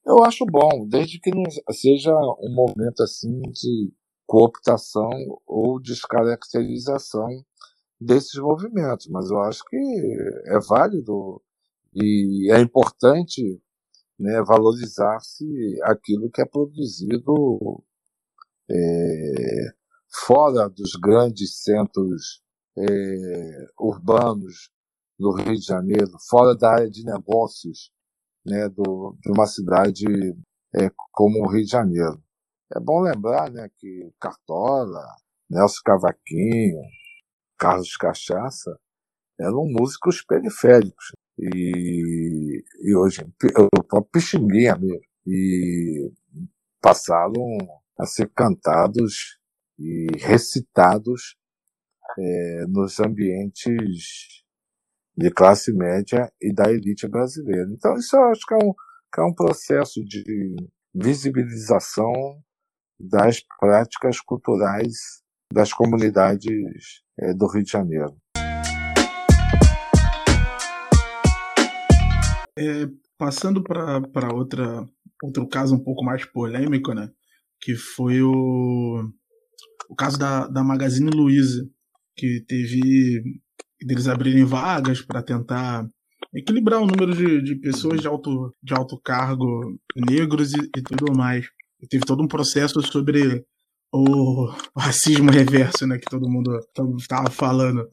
Eu 0.06 0.24
acho 0.24 0.46
bom, 0.46 0.88
desde 0.88 1.20
que 1.20 1.32
não 1.32 1.44
seja 1.72 2.12
um 2.40 2.54
movimento 2.54 3.04
assim 3.04 3.42
de 3.52 3.92
cooptação 4.26 5.10
ou 5.46 5.80
descaracterização 5.80 7.28
desses 8.00 8.40
movimentos, 8.40 9.08
mas 9.08 9.30
eu 9.30 9.40
acho 9.42 9.64
que 9.66 9.78
é 10.48 10.60
válido 10.68 11.42
e 11.94 12.52
é 12.52 12.60
importante 12.60 13.62
né, 14.20 14.42
valorizar-se 14.44 15.46
aquilo 15.84 16.30
que 16.30 16.42
é 16.42 16.46
produzido 16.46 17.84
é, 18.70 19.74
fora 20.26 20.70
dos 20.70 20.94
grandes 20.96 21.62
centros 21.64 22.42
é, 22.78 23.68
urbanos 23.80 24.70
do 25.18 25.34
Rio 25.34 25.56
de 25.56 25.66
Janeiro, 25.66 26.12
fora 26.30 26.56
da 26.56 26.72
área 26.72 26.90
de 26.90 27.04
negócios 27.06 27.92
né, 28.46 28.68
do, 28.70 29.18
de 29.22 29.32
uma 29.32 29.46
cidade 29.46 30.06
é, 30.76 30.90
como 31.12 31.44
o 31.44 31.48
Rio 31.50 31.64
de 31.64 31.72
Janeiro. 31.72 32.22
É 32.76 32.80
bom 32.80 33.02
lembrar 33.02 33.50
né, 33.52 33.70
que 33.78 34.12
Cartola, 34.20 35.06
Nelson 35.50 35.82
Cavaquinho, 35.86 36.82
Carlos 37.58 37.96
Cachaça 37.98 38.78
eram 39.40 39.66
músicos 39.66 40.22
periféricos. 40.22 41.12
E, 41.38 42.64
e 42.82 42.96
hoje, 42.96 43.22
o 43.22 43.84
próprio 43.84 44.12
Pixinguinha 44.12 44.76
mesmo. 44.76 45.02
E 45.28 46.12
passaram 46.82 47.58
a 47.98 48.06
ser 48.06 48.30
cantados 48.36 49.40
e 49.80 50.08
recitados 50.20 51.36
é, 52.18 52.66
nos 52.68 53.00
ambientes 53.00 54.44
de 55.18 55.32
classe 55.32 55.74
média 55.74 56.32
e 56.42 56.54
da 56.54 56.72
elite 56.72 57.08
brasileira. 57.08 57.68
Então, 57.72 57.96
isso 57.96 58.16
eu 58.16 58.24
acho 58.26 58.46
que 58.46 58.54
é 58.54 58.58
um, 58.58 58.74
que 59.14 59.20
é 59.20 59.24
um 59.24 59.34
processo 59.34 60.04
de 60.06 60.56
visibilização 60.94 62.14
das 63.00 63.42
práticas 63.60 64.22
culturais 64.22 65.24
das 65.52 65.74
comunidades 65.74 67.02
é, 67.20 67.34
do 67.34 67.48
Rio 67.48 67.64
de 67.64 67.72
Janeiro. 67.72 68.16
É, 72.58 72.88
passando 73.18 73.64
para 73.64 74.34
outra 74.34 74.86
outro 75.24 75.48
caso 75.48 75.76
um 75.76 75.84
pouco 75.84 76.04
mais 76.04 76.26
polêmico, 76.26 76.94
né? 76.94 77.10
Que 77.62 77.76
foi 77.76 78.22
o, 78.22 79.10
o 79.90 79.96
caso 79.96 80.18
da, 80.18 80.48
da 80.48 80.64
Magazine 80.64 81.10
Luiza, 81.10 81.68
que 82.16 82.44
teve 82.48 83.24
deles 83.82 84.08
abrirem 84.08 84.46
vagas 84.46 85.02
para 85.02 85.24
tentar 85.24 85.88
equilibrar 86.34 86.82
o 86.82 86.88
número 86.88 87.16
de, 87.16 87.42
de 87.42 87.56
pessoas 87.56 88.02
de 88.02 88.08
alto, 88.08 88.54
de 88.62 88.74
alto 88.74 89.00
cargo 89.02 89.80
negros 89.96 90.54
e, 90.54 90.60
e 90.78 90.82
tudo 90.82 91.16
mais. 91.16 91.48
E 91.82 91.88
teve 91.88 92.06
todo 92.06 92.24
um 92.24 92.28
processo 92.28 92.82
sobre 92.82 93.46
o 93.96 94.54
racismo 94.78 95.32
reverso, 95.32 95.88
né, 95.88 95.98
que 95.98 96.10
todo 96.10 96.30
mundo 96.30 96.60
estava 96.98 97.30
falando. 97.30 97.88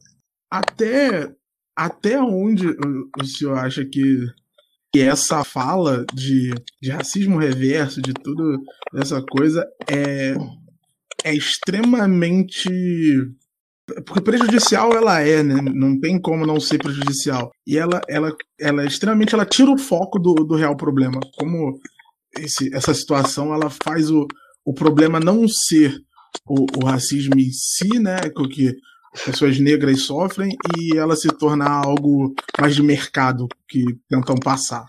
Até, 0.51 1.31
até 1.75 2.21
onde 2.21 2.67
o 2.67 3.25
senhor 3.25 3.57
acha 3.57 3.85
que, 3.85 4.27
que 4.93 5.01
essa 5.01 5.43
fala 5.43 6.05
de, 6.13 6.53
de 6.81 6.91
racismo 6.91 7.39
reverso, 7.39 8.01
de 8.01 8.13
tudo 8.13 8.61
essa 8.95 9.21
coisa, 9.21 9.65
é, 9.89 10.35
é 11.23 11.33
extremamente 11.33 12.69
porque 14.05 14.21
prejudicial 14.21 14.93
ela 14.93 15.19
é, 15.19 15.43
né? 15.43 15.55
Não 15.61 15.99
tem 15.99 16.19
como 16.19 16.45
não 16.45 16.57
ser 16.57 16.77
prejudicial. 16.77 17.51
E 17.67 17.77
ela, 17.77 17.99
ela, 18.07 18.33
ela 18.59 18.83
é 18.83 18.87
extremamente, 18.87 19.33
ela 19.33 19.45
tira 19.45 19.69
o 19.69 19.77
foco 19.77 20.17
do, 20.17 20.33
do 20.35 20.55
real 20.55 20.75
problema. 20.77 21.19
Como 21.37 21.77
esse, 22.37 22.73
essa 22.73 22.93
situação, 22.93 23.53
ela 23.53 23.69
faz 23.69 24.09
o, 24.09 24.25
o 24.65 24.73
problema 24.73 25.19
não 25.19 25.47
ser 25.47 25.95
o, 26.47 26.65
o 26.81 26.85
racismo 26.85 27.35
em 27.37 27.51
si, 27.51 27.99
né? 27.99 28.17
Que 28.53 28.73
pessoas 29.25 29.59
negras 29.59 30.03
sofrem, 30.03 30.49
e 30.77 30.97
ela 30.97 31.15
se 31.15 31.27
tornar 31.37 31.85
algo 31.85 32.33
mais 32.59 32.75
de 32.75 32.81
mercado 32.81 33.47
que 33.67 33.83
tentam 34.09 34.35
passar. 34.35 34.85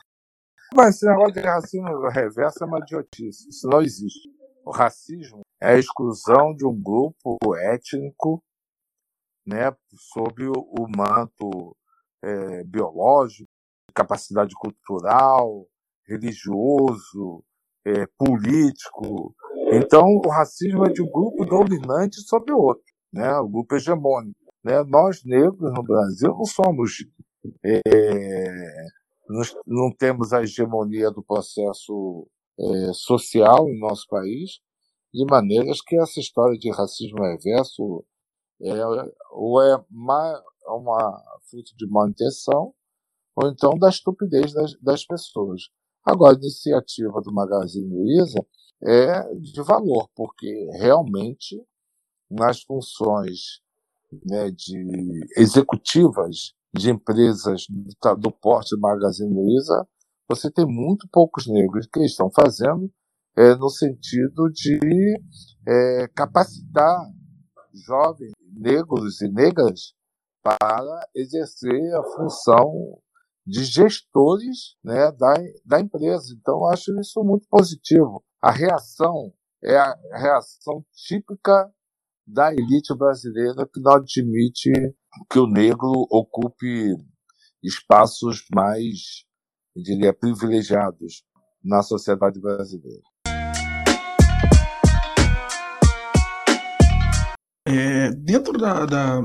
Mas 0.74 0.96
esse 0.96 1.06
negócio 1.06 1.34
de 1.34 1.40
racismo 1.40 2.08
reverso 2.08 2.64
é 2.64 2.66
uma 2.66 2.78
idiotice. 2.78 3.48
Isso 3.48 3.68
não 3.68 3.82
existe. 3.82 4.28
O 4.64 4.70
racismo 4.70 5.42
é 5.60 5.74
a 5.74 5.78
exclusão 5.78 6.54
de 6.54 6.66
um 6.66 6.74
grupo 6.74 7.38
étnico 7.56 8.42
né, 9.46 9.70
sob 10.12 10.48
o 10.48 10.86
manto 10.96 11.76
é, 12.22 12.64
biológico, 12.64 13.48
capacidade 13.94 14.54
cultural, 14.54 15.66
religioso, 16.06 17.44
é, 17.84 18.06
político. 18.18 19.34
Então, 19.76 20.04
o 20.06 20.28
racismo 20.28 20.84
é 20.84 20.92
de 20.92 21.02
um 21.02 21.10
grupo 21.10 21.44
dominante 21.44 22.20
sobre 22.22 22.52
o 22.52 22.58
outro, 22.58 22.84
né, 23.12 23.36
o 23.38 23.48
grupo 23.48 23.74
hegemônico. 23.74 24.38
Né? 24.62 24.82
Nós, 24.84 25.22
negros, 25.24 25.72
no 25.72 25.82
Brasil, 25.82 26.30
não 26.30 26.44
somos. 26.44 26.92
É, 27.64 27.80
não 29.66 29.90
temos 29.94 30.32
a 30.32 30.42
hegemonia 30.42 31.10
do 31.10 31.22
processo 31.22 32.26
é, 32.58 32.92
social 32.92 33.68
em 33.68 33.78
nosso 33.78 34.06
país, 34.08 34.60
de 35.12 35.24
maneiras 35.26 35.80
que 35.80 35.96
essa 36.00 36.20
história 36.20 36.58
de 36.58 36.70
racismo 36.70 37.22
reverso 37.22 38.04
é, 38.62 38.70
ou 39.32 39.60
é 39.62 39.76
uma, 39.90 40.42
uma 40.66 41.22
fruto 41.50 41.76
de 41.76 41.86
má 41.86 42.08
intenção, 42.08 42.72
ou 43.36 43.48
então 43.48 43.78
da 43.78 43.88
estupidez 43.88 44.52
das, 44.52 44.74
das 44.80 45.04
pessoas. 45.04 45.62
Agora, 46.04 46.34
a 46.34 46.38
iniciativa 46.38 47.20
do 47.22 47.32
Magazine 47.32 47.88
Luiza 47.88 48.44
é 48.84 49.34
de 49.34 49.62
valor, 49.62 50.08
porque 50.14 50.68
realmente 50.78 51.56
nas 52.30 52.62
funções 52.62 53.60
né, 54.24 54.50
de 54.50 55.26
executivas 55.36 56.54
de 56.74 56.90
empresas 56.90 57.66
do, 58.18 58.30
porte 58.32 58.76
Magazine 58.78 59.32
Luiza, 59.32 59.86
você 60.28 60.50
tem 60.50 60.66
muito 60.66 61.08
poucos 61.10 61.46
negros 61.46 61.86
que 61.86 62.00
estão 62.00 62.30
fazendo 62.30 62.90
é, 63.36 63.54
no 63.54 63.68
sentido 63.68 64.50
de 64.52 64.78
é, 65.66 66.08
capacitar 66.08 67.06
jovens 67.86 68.32
negros 68.56 69.20
e 69.20 69.28
negras 69.28 69.94
para 70.42 71.08
exercer 71.14 71.94
a 71.94 72.02
função 72.16 72.98
de 73.46 73.64
gestores 73.64 74.76
né, 74.82 75.12
da, 75.12 75.34
da 75.64 75.80
empresa. 75.80 76.34
Então, 76.38 76.66
acho 76.66 76.98
isso 77.00 77.22
muito 77.22 77.46
positivo. 77.48 78.22
A 78.44 78.50
reação 78.50 79.32
é 79.64 79.74
a 79.74 79.96
reação 80.12 80.84
típica 80.92 81.72
da 82.26 82.52
elite 82.52 82.94
brasileira 82.94 83.66
que 83.66 83.80
não 83.80 83.92
admite 83.92 84.70
que 85.30 85.38
o 85.38 85.46
negro 85.46 86.06
ocupe 86.10 86.94
espaços 87.62 88.44
mais, 88.54 89.24
eu 89.74 89.82
diria, 89.82 90.12
privilegiados 90.12 91.24
na 91.64 91.82
sociedade 91.82 92.38
brasileira. 92.38 93.00
É, 97.66 98.10
dentro 98.10 98.58
da, 98.58 98.84
da, 98.84 99.22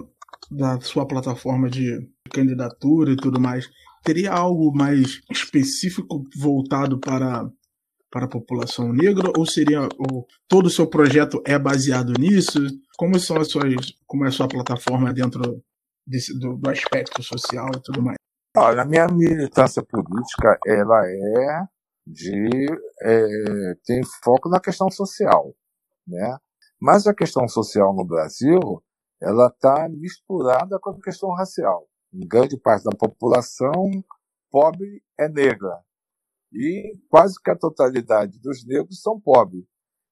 da 0.50 0.80
sua 0.80 1.06
plataforma 1.06 1.70
de 1.70 2.10
candidatura 2.32 3.12
e 3.12 3.18
tudo 3.18 3.38
mais, 3.38 3.70
teria 4.02 4.32
algo 4.32 4.74
mais 4.74 5.20
específico 5.30 6.24
voltado 6.38 7.02
para, 7.02 7.52
para 8.12 8.26
a 8.26 8.30
população 8.30 8.92
negra 8.92 9.32
ou 9.38 9.46
seria 9.46 9.82
ou 9.98 10.26
todo 10.48 10.66
o 10.66 10.70
seu 10.70 10.88
projeto 10.88 11.42
é 11.46 11.58
baseado 11.58 12.14
nisso? 12.20 12.60
Como 12.98 13.20
são 13.20 13.38
as 13.38 13.50
suas 13.50 13.74
como 14.06 14.26
é 14.26 14.30
a 14.30 14.32
sua 14.32 14.48
plataforma 14.48 15.14
dentro 15.14 15.64
desse, 16.06 16.38
do, 16.38 16.58
do 16.58 16.70
aspecto 16.70 17.22
social 17.24 17.68
e 17.76 17.82
tudo 17.82 18.02
mais? 18.02 18.18
Olha, 18.58 18.82
a 18.82 18.86
minha 18.86 19.08
militância 19.08 19.84
política 19.84 20.58
ela 20.66 21.06
é 21.08 21.64
de 22.06 22.66
é, 23.04 23.76
tem 23.86 24.02
foco 24.24 24.50
na 24.50 24.60
questão 24.60 24.90
social, 24.90 25.54
né? 26.08 26.38
Mas 26.82 27.06
a 27.06 27.14
questão 27.14 27.48
social 27.48 27.94
no 27.94 28.06
Brasil, 28.06 28.60
ela 29.22 29.48
está 29.48 29.88
misturada 29.90 30.80
com 30.80 30.92
a 30.92 31.02
questão 31.02 31.32
racial. 31.32 31.88
Em 32.14 32.26
grande 32.28 32.58
parte 32.58 32.86
da 32.86 32.92
população 32.98 33.92
pobre 34.50 35.04
é 35.18 35.30
negra. 35.30 35.78
E 36.52 36.98
quase 37.10 37.36
que 37.42 37.52
a 37.52 37.58
totalidade 37.58 38.40
dos 38.40 38.66
negros 38.66 39.02
são 39.02 39.20
pobres. 39.20 39.64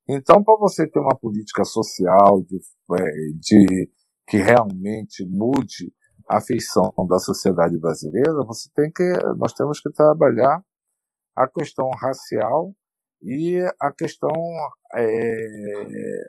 Então, 0.08 0.44
para 0.44 0.58
você 0.58 0.90
ter 0.90 1.00
uma 1.00 1.18
política 1.18 1.66
social 1.66 2.42
de, 2.44 2.58
é, 2.98 3.12
de, 3.40 3.92
que 4.28 4.38
realmente 4.38 5.26
mude 5.26 5.94
a 6.30 6.40
feição 6.40 6.94
da 7.10 7.20
sociedade 7.20 7.78
brasileira, 7.78 8.46
você 8.46 8.70
tem 8.76 8.92
que, 8.92 9.04
nós 9.38 9.54
temos 9.54 9.80
que 9.80 9.92
trabalhar 9.92 10.62
a 11.36 11.48
questão 11.48 11.90
racial 11.90 12.74
e 13.22 13.60
a 13.80 13.92
questão 13.92 14.32
é, 14.96 16.24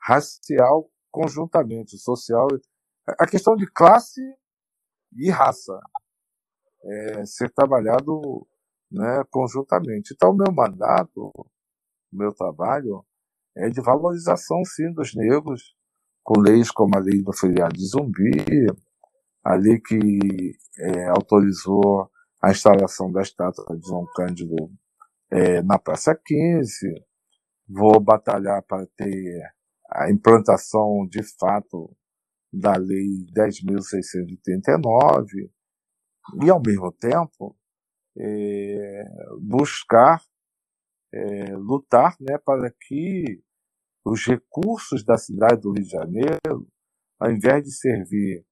racial 0.00 0.90
conjuntamente, 1.10 1.98
social, 1.98 2.48
a 3.06 3.26
questão 3.26 3.56
de 3.56 3.66
classe 3.70 4.20
e 5.16 5.30
raça. 5.30 5.78
é, 6.84 7.26
ser 7.26 7.50
trabalhado 7.52 8.46
né, 8.90 9.22
conjuntamente. 9.30 10.14
Então, 10.14 10.30
o 10.30 10.36
meu 10.36 10.52
mandato, 10.52 11.30
o 11.36 11.46
meu 12.12 12.32
trabalho, 12.32 13.04
é 13.56 13.68
de 13.68 13.80
valorização, 13.80 14.64
sim, 14.64 14.92
dos 14.92 15.14
negros, 15.14 15.74
com 16.22 16.40
leis 16.40 16.70
como 16.70 16.96
a 16.96 17.00
lei 17.00 17.22
do 17.22 17.32
feriado 17.32 17.74
de 17.74 17.86
zumbi, 17.86 18.66
a 19.44 19.54
lei 19.54 19.80
que 19.80 20.52
é, 20.78 21.08
autorizou 21.08 22.10
a 22.42 22.50
instalação 22.50 23.10
da 23.10 23.22
estátua 23.22 23.76
de 23.76 23.86
João 23.86 24.06
Cândido 24.14 24.54
é, 25.30 25.62
na 25.62 25.78
Praça 25.78 26.14
15. 26.14 26.94
Vou 27.68 28.00
batalhar 28.00 28.62
para 28.62 28.86
ter 28.96 29.42
a 29.90 30.10
implantação 30.10 31.06
de 31.10 31.22
fato 31.38 31.94
da 32.52 32.76
Lei 32.76 33.26
10.639 33.34 35.50
e, 36.42 36.50
ao 36.50 36.60
mesmo 36.60 36.92
tempo, 36.92 37.56
é, 38.18 39.04
buscar 39.40 40.20
é, 41.12 41.56
lutar 41.56 42.16
né, 42.20 42.38
para 42.44 42.70
que 42.86 43.42
os 44.04 44.26
recursos 44.26 45.04
da 45.04 45.16
cidade 45.16 45.62
do 45.62 45.72
Rio 45.72 45.84
de 45.84 45.90
Janeiro, 45.90 46.66
ao 47.18 47.30
invés 47.30 47.64
de 47.64 47.72
servir 47.72 48.44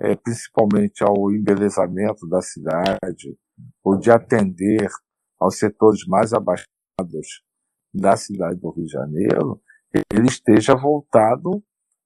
é, 0.00 0.16
principalmente 0.16 1.02
ao 1.02 1.30
embelezamento 1.30 2.26
da 2.28 2.42
cidade, 2.42 3.38
ou 3.82 3.98
de 3.98 4.10
atender 4.10 4.88
aos 5.38 5.58
setores 5.58 6.04
mais 6.06 6.32
abaixados 6.32 7.44
da 7.92 8.16
cidade 8.16 8.58
do 8.58 8.70
Rio 8.70 8.86
de 8.86 8.92
Janeiro, 8.92 9.62
ele 10.12 10.26
esteja 10.26 10.74
voltado 10.74 11.62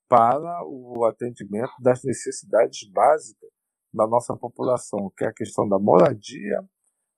para 0.08 0.62
o 0.66 1.04
atendimento 1.06 1.72
das 1.80 2.02
necessidades 2.04 2.88
básicas 2.90 3.48
da 3.92 4.06
nossa 4.06 4.36
população, 4.36 5.10
que 5.16 5.24
é 5.24 5.28
a 5.28 5.32
questão 5.32 5.66
da 5.68 5.78
moradia, 5.78 6.62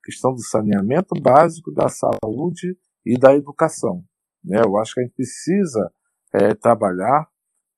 questão 0.03 0.33
do 0.33 0.43
saneamento 0.43 1.15
básico, 1.21 1.73
da 1.73 1.89
saúde 1.89 2.77
e 3.05 3.19
da 3.19 3.35
educação. 3.35 4.05
Né? 4.45 4.61
Eu 4.65 4.79
acho 4.79 4.95
que 4.95 5.01
a 5.01 5.03
gente 5.05 5.15
precisa 5.15 5.93
é, 6.35 6.55
trabalhar 6.55 7.29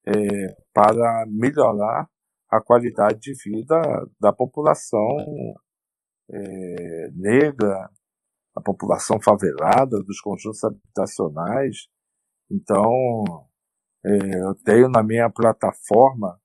é, 0.07 0.13
para 0.73 1.25
melhorar 1.29 2.09
a 2.51 2.61
qualidade 2.61 3.19
de 3.21 3.33
vida 3.45 3.81
da 4.21 4.33
população 4.33 5.17
é, 6.31 7.11
negra, 7.15 7.91
a 8.55 8.61
população 8.61 9.19
favelada, 9.21 10.03
dos 10.03 10.21
conjuntos 10.21 10.63
habitacionais. 10.63 11.89
Então, 12.51 13.49
é, 14.05 14.43
eu 14.43 14.55
tenho 14.65 14.89
na 14.89 15.03
minha 15.03 15.31
plataforma 15.31 16.39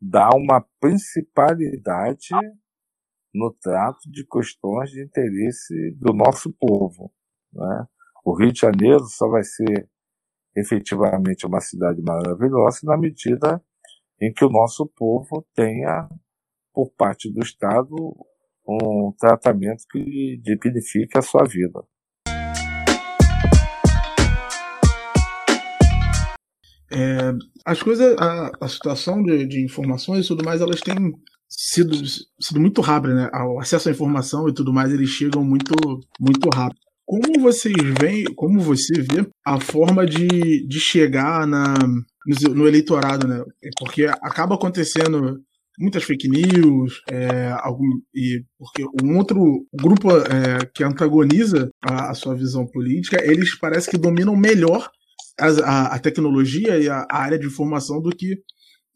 dar 0.00 0.30
uma 0.34 0.64
principalidade 0.80 2.28
no 3.34 3.52
trato 3.60 4.08
de 4.10 4.24
questões 4.26 4.90
de 4.90 5.02
interesse 5.02 5.90
do 5.96 6.12
nosso 6.12 6.52
povo. 6.52 7.12
Né? 7.52 7.86
O 8.24 8.34
Rio 8.36 8.52
de 8.52 8.60
Janeiro 8.60 9.04
só 9.06 9.28
vai 9.28 9.42
ser 9.42 9.88
efetivamente 10.56 11.44
uma 11.44 11.60
cidade 11.60 12.00
maravilhosa 12.00 12.80
na 12.84 12.96
medida 12.96 13.62
em 14.20 14.32
que 14.32 14.44
o 14.44 14.50
nosso 14.50 14.86
povo 14.86 15.44
tenha, 15.54 16.08
por 16.72 16.90
parte 16.92 17.30
do 17.32 17.42
Estado, 17.42 17.94
um 18.66 19.12
tratamento 19.18 19.84
que 19.90 20.40
dignifique 20.42 21.18
a 21.18 21.22
sua 21.22 21.44
vida. 21.44 21.84
É, 26.92 27.32
as 27.66 27.82
coisas, 27.82 28.16
a, 28.18 28.52
a 28.60 28.68
situação 28.68 29.20
de, 29.22 29.44
de, 29.46 29.64
informações 29.64 30.24
e 30.24 30.28
tudo 30.28 30.44
mais, 30.44 30.60
elas 30.60 30.80
têm 30.80 31.12
sido, 31.56 31.96
sido 32.40 32.60
muito 32.60 32.80
rápidas, 32.80 33.16
né? 33.16 33.30
O 33.46 33.60
acesso 33.60 33.88
à 33.88 33.92
informação 33.92 34.48
e 34.48 34.54
tudo 34.54 34.72
mais, 34.72 34.92
eles 34.92 35.10
chegam 35.10 35.44
muito, 35.44 35.74
muito 36.20 36.48
rápido. 36.54 36.80
Como 37.06 37.40
vocês 37.40 37.74
veem, 38.00 38.24
como 38.34 38.60
você 38.60 39.02
vê 39.02 39.28
a 39.46 39.60
forma 39.60 40.06
de, 40.06 40.66
de 40.66 40.80
chegar 40.80 41.46
na, 41.46 41.74
no, 41.78 42.54
no 42.54 42.68
eleitorado, 42.68 43.28
né? 43.28 43.42
Porque 43.78 44.04
acaba 44.04 44.54
acontecendo 44.54 45.38
muitas 45.78 46.04
fake 46.04 46.28
news, 46.28 47.02
é, 47.10 47.50
algum, 47.60 47.84
e 48.14 48.44
porque 48.58 48.84
um 49.02 49.18
outro 49.18 49.66
grupo 49.72 50.10
é, 50.10 50.64
que 50.72 50.84
antagoniza 50.84 51.68
a, 51.82 52.10
a, 52.10 52.14
sua 52.14 52.34
visão 52.34 52.66
política, 52.66 53.20
eles 53.24 53.58
parece 53.58 53.90
que 53.90 53.98
dominam 53.98 54.36
melhor 54.36 54.88
a, 55.38 55.46
a, 55.46 55.94
a 55.96 55.98
tecnologia 55.98 56.78
e 56.78 56.88
a, 56.88 57.06
área 57.10 57.38
de 57.38 57.46
informação 57.46 58.00
do 58.00 58.10
que 58.10 58.36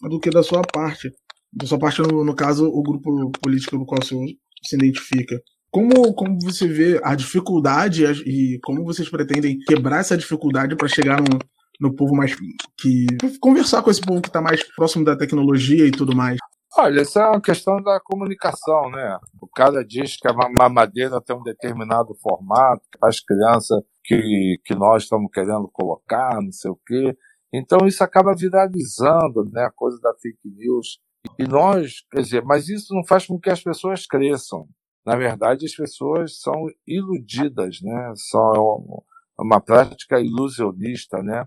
do 0.02 0.20
que 0.20 0.30
da 0.30 0.44
sua 0.44 0.62
parte. 0.62 1.10
Da 1.52 1.66
sua 1.66 1.78
parte, 1.78 2.02
no, 2.02 2.24
no 2.24 2.34
caso, 2.34 2.66
o 2.66 2.82
grupo 2.82 3.30
político 3.40 3.76
no 3.76 3.86
qual 3.86 4.02
você 4.02 4.14
se 4.62 4.76
identifica. 4.76 5.40
Como, 5.70 6.14
como 6.14 6.38
você 6.40 6.66
vê 6.66 7.00
a 7.02 7.14
dificuldade 7.14 8.04
e 8.04 8.58
como 8.62 8.84
vocês 8.84 9.08
pretendem 9.08 9.58
quebrar 9.58 10.00
essa 10.00 10.16
dificuldade 10.16 10.76
para 10.76 10.88
chegar 10.88 11.20
num, 11.20 11.38
no 11.80 11.94
povo 11.94 12.14
mais 12.14 12.34
que 12.78 13.06
conversar 13.40 13.82
com 13.82 13.90
esse 13.90 14.00
povo 14.00 14.22
que 14.22 14.28
está 14.28 14.40
mais 14.40 14.62
próximo 14.74 15.04
da 15.04 15.16
tecnologia 15.16 15.86
e 15.86 15.90
tudo 15.90 16.16
mais. 16.16 16.38
Olha, 16.76 17.00
essa 17.00 17.20
é 17.20 17.28
uma 17.28 17.40
questão 17.40 17.82
da 17.82 17.98
comunicação, 18.00 18.90
né? 18.90 19.18
O 19.40 19.48
cara 19.48 19.84
diz 19.84 20.16
que 20.16 20.28
a 20.28 20.32
mamadeira 20.32 21.20
tem 21.20 21.34
um 21.34 21.42
determinado 21.42 22.14
formato 22.22 22.82
para 22.98 23.08
as 23.08 23.20
crianças 23.20 23.82
que, 24.04 24.60
que 24.64 24.74
nós 24.74 25.04
estamos 25.04 25.30
querendo 25.32 25.68
colocar, 25.72 26.40
não 26.40 26.52
sei 26.52 26.70
o 26.70 26.78
quê. 26.86 27.16
Então 27.52 27.86
isso 27.86 28.04
acaba 28.04 28.34
viralizando, 28.34 29.44
né? 29.50 29.64
A 29.64 29.72
coisa 29.72 29.98
da 30.00 30.12
fake 30.20 30.48
news. 30.56 31.00
E 31.38 31.44
nós, 31.44 32.04
quer 32.10 32.22
dizer, 32.22 32.44
mas 32.44 32.68
isso 32.68 32.94
não 32.94 33.04
faz 33.04 33.26
com 33.26 33.38
que 33.38 33.50
as 33.50 33.62
pessoas 33.62 34.06
cresçam. 34.06 34.68
Na 35.04 35.16
verdade, 35.16 35.64
as 35.64 35.74
pessoas 35.74 36.40
são 36.40 36.66
iludidas, 36.86 37.80
né? 37.82 38.12
São 38.30 39.02
uma 39.38 39.60
prática 39.60 40.20
ilusionista, 40.20 41.22
né? 41.22 41.46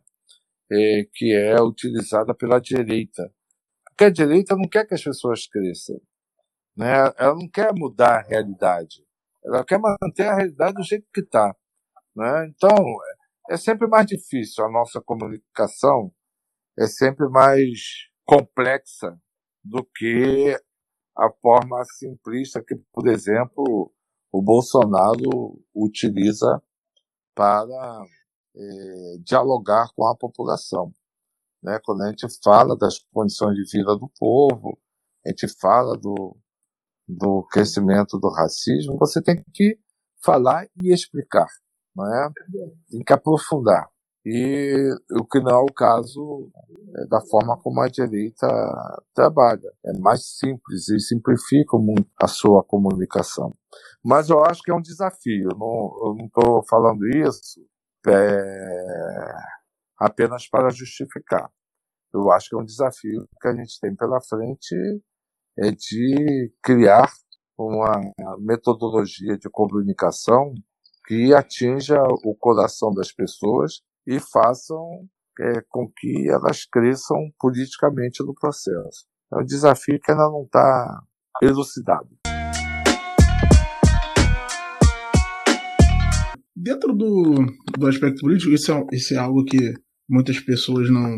é, 0.72 1.06
que 1.13 1.34
é 1.36 1.62
utilizada 1.62 2.34
pela 2.34 2.60
direita. 2.60 3.32
Porque 3.86 4.06
a 4.06 4.10
direita 4.10 4.56
não 4.56 4.67
quer 4.70 4.88
que 4.88 4.94
as 4.94 5.04
pessoas 5.04 5.46
cresçam. 5.46 6.00
Né? 6.76 6.94
Ela 7.17 7.36
não 7.36 7.50
quer 7.50 7.74
mudar 7.74 8.20
a 8.20 8.22
realidade. 8.22 9.06
Ela 9.44 9.65
quer 9.65 9.80
manter 9.80 10.28
a 10.28 10.36
realidade 10.36 10.76
do 10.76 10.84
jeito 10.84 11.06
que 11.13 11.22
está. 11.22 11.54
Né? 12.15 12.48
Então, 12.48 12.78
é 13.50 13.58
sempre 13.58 13.88
mais 13.88 14.06
difícil. 14.06 14.63
A 14.63 14.72
nossa 14.72 15.02
comunicação 15.02 16.13
é 16.80 16.88
sempre 16.88 17.28
mais 17.28 18.08
complexa 18.26 19.20
do 19.63 19.84
que 19.95 20.58
a 21.17 21.30
forma 21.41 21.84
simplista 21.86 22.63
que, 22.63 22.76
por 22.91 23.08
exemplo, 23.08 23.91
o 24.32 24.41
Bolsonaro 24.41 25.62
utiliza 25.76 26.62
para 27.36 28.06
é, 28.56 29.17
dialogar 29.24 29.89
com 29.95 30.06
a 30.08 30.15
população. 30.15 30.91
Né? 31.62 31.80
Quando 31.84 32.04
a 32.04 32.08
gente 32.10 32.26
fala 32.43 32.76
das 32.78 33.00
condições 33.13 33.56
de 33.56 33.63
vida 33.71 33.95
do 33.97 34.10
povo, 34.17 34.80
a 35.26 35.30
gente 35.30 35.47
fala 35.60 35.97
do, 35.97 36.36
do 37.08 37.45
crescimento 37.52 38.17
do 38.17 38.30
racismo, 38.30 38.97
você 38.97 39.21
tem 39.21 39.43
que 39.54 39.78
falar 40.24 40.65
e 40.82 40.93
explicar, 40.93 41.47
não 41.95 42.06
é? 42.06 42.30
Tem 42.89 43.04
que 43.04 43.13
aprofundar. 43.13 43.88
E 44.25 44.93
o 45.12 45.25
que 45.25 45.39
não 45.39 45.51
é 45.51 45.57
o 45.57 45.73
caso 45.73 46.51
é 46.95 47.07
da 47.07 47.21
forma 47.21 47.57
como 47.57 47.81
a 47.81 47.88
direita 47.88 48.47
trabalha. 49.15 49.71
É 49.84 49.97
mais 49.97 50.38
simples 50.38 50.89
e 50.89 50.99
simplifica 50.99 51.77
muito 51.77 52.07
a 52.21 52.27
sua 52.27 52.63
comunicação. 52.63 53.53
Mas 54.03 54.29
eu 54.29 54.43
acho 54.45 54.62
que 54.62 54.71
é 54.71 54.75
um 54.75 54.81
desafio. 54.81 55.49
Não, 55.57 56.07
eu 56.07 56.15
não 56.17 56.25
estou 56.25 56.63
falando 56.67 57.07
isso 57.07 57.60
é, 58.07 59.34
apenas 59.97 60.47
para 60.47 60.69
justificar. 60.69 61.49
Eu 62.13 62.31
acho 62.31 62.49
que 62.49 62.55
é 62.55 62.60
um 62.60 62.65
desafio 62.65 63.27
que 63.41 63.47
a 63.47 63.55
gente 63.55 63.79
tem 63.79 63.95
pela 63.95 64.21
frente 64.21 64.75
é 65.57 65.71
de 65.71 66.53
criar 66.62 67.12
uma 67.57 68.01
metodologia 68.39 69.38
de 69.38 69.49
comunicação 69.49 70.53
que 71.05 71.34
atinja 71.34 72.01
o 72.23 72.36
coração 72.36 72.93
das 72.93 73.12
pessoas 73.12 73.81
e 74.12 74.19
façam 74.19 75.08
é, 75.39 75.62
com 75.69 75.89
que 75.89 76.30
elas 76.30 76.65
cresçam 76.65 77.17
politicamente 77.39 78.21
no 78.24 78.34
processo. 78.34 79.06
É 79.34 79.38
um 79.38 79.45
desafio 79.45 79.97
que 80.04 80.12
ainda 80.12 80.26
não 80.26 80.43
está 80.43 81.02
elucidado. 81.41 82.10
Dentro 86.54 86.93
do, 86.93 87.36
do 87.80 87.88
aspecto 87.88 88.19
político, 88.19 88.52
isso 88.52 88.71
é, 88.74 88.86
isso 88.91 89.13
é 89.13 89.17
algo 89.17 89.45
que 89.45 89.74
muitas 90.10 90.39
pessoas 90.41 90.89
não, 90.89 91.15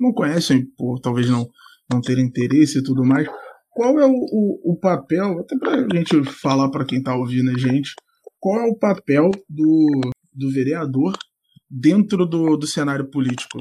não 0.00 0.12
conhecem, 0.14 0.64
por 0.78 0.98
talvez 1.00 1.28
não, 1.28 1.46
não 1.92 2.00
terem 2.00 2.24
interesse 2.24 2.78
e 2.78 2.82
tudo 2.82 3.04
mais. 3.04 3.28
Qual 3.68 4.00
é 4.00 4.06
o, 4.06 4.14
o, 4.14 4.72
o 4.72 4.80
papel, 4.80 5.40
até 5.40 5.58
para 5.58 5.74
a 5.74 5.94
gente 5.94 6.24
falar 6.24 6.70
para 6.70 6.86
quem 6.86 6.98
está 6.98 7.14
ouvindo 7.14 7.50
a 7.50 7.58
gente, 7.58 7.92
qual 8.40 8.60
é 8.60 8.70
o 8.70 8.78
papel 8.78 9.30
do, 9.46 10.00
do 10.32 10.50
vereador 10.50 11.12
dentro 11.70 12.26
do, 12.26 12.56
do 12.56 12.66
cenário 12.66 13.08
político? 13.10 13.58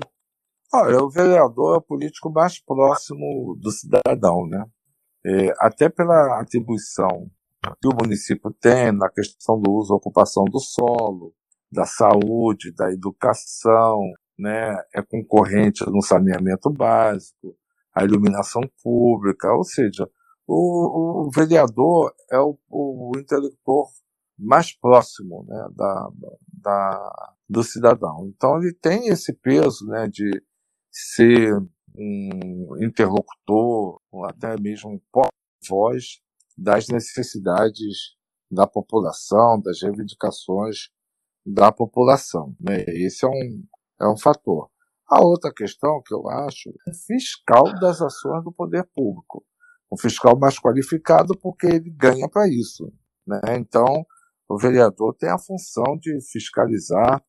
Olha, 0.73 1.03
o 1.03 1.09
vereador 1.09 1.75
é 1.75 1.77
o 1.77 1.81
político 1.81 2.31
mais 2.31 2.63
próximo 2.63 3.57
do 3.59 3.71
cidadão, 3.71 4.47
né? 4.47 4.65
É, 5.25 5.53
até 5.59 5.89
pela 5.89 6.39
atribuição 6.39 7.29
que 7.81 7.87
o 7.87 7.95
município 8.01 8.51
tem 8.61 8.91
na 8.91 9.09
questão 9.09 9.59
do 9.59 9.71
uso 9.71 9.93
e 9.93 9.97
ocupação 9.97 10.45
do 10.45 10.59
solo, 10.59 11.33
da 11.71 11.85
saúde, 11.85 12.73
da 12.73 12.91
educação, 12.91 13.99
né, 14.37 14.75
é 14.95 15.01
concorrente 15.01 15.85
no 15.89 16.01
saneamento 16.01 16.69
básico, 16.71 17.55
a 17.93 18.03
iluminação 18.03 18.61
pública, 18.81 19.51
ou 19.53 19.63
seja, 19.63 20.09
o, 20.47 21.27
o 21.27 21.31
vereador 21.31 22.13
é 22.31 22.39
o, 22.39 22.57
o 22.69 23.11
mais 24.39 24.73
próximo 24.73 25.45
né, 25.47 25.67
da, 25.75 26.09
da, 26.53 27.33
do 27.47 27.63
cidadão. 27.63 28.27
Então 28.27 28.57
ele 28.61 28.73
tem 28.73 29.09
esse 29.09 29.33
peso 29.33 29.85
né, 29.85 30.07
de 30.07 30.41
ser 30.91 31.55
um 31.95 32.77
interlocutor, 32.81 33.99
ou 34.11 34.25
até 34.25 34.59
mesmo 34.59 34.91
um 34.91 34.99
voz 35.67 36.21
das 36.57 36.87
necessidades 36.87 38.15
da 38.49 38.65
população, 38.65 39.61
das 39.61 39.81
reivindicações 39.81 40.89
da 41.45 41.71
população. 41.71 42.55
Né? 42.59 42.83
Esse 42.87 43.25
é 43.25 43.27
um, 43.27 43.63
é 44.01 44.07
um 44.07 44.17
fator. 44.17 44.69
A 45.07 45.23
outra 45.23 45.51
questão 45.51 46.01
que 46.05 46.13
eu 46.13 46.27
acho 46.29 46.69
é 46.87 46.93
fiscal 46.93 47.63
das 47.79 48.01
ações 48.01 48.43
do 48.43 48.51
poder 48.51 48.87
público. 48.93 49.43
Um 49.91 49.97
fiscal 49.97 50.37
mais 50.37 50.59
qualificado 50.59 51.37
porque 51.39 51.65
ele 51.65 51.89
ganha 51.89 52.29
para 52.29 52.47
isso. 52.47 52.91
Né? 53.25 53.39
Então, 53.57 54.05
o 54.49 54.57
vereador 54.57 55.15
tem 55.15 55.29
a 55.29 55.37
função 55.37 55.95
de 55.99 56.19
fiscalizar 56.31 57.23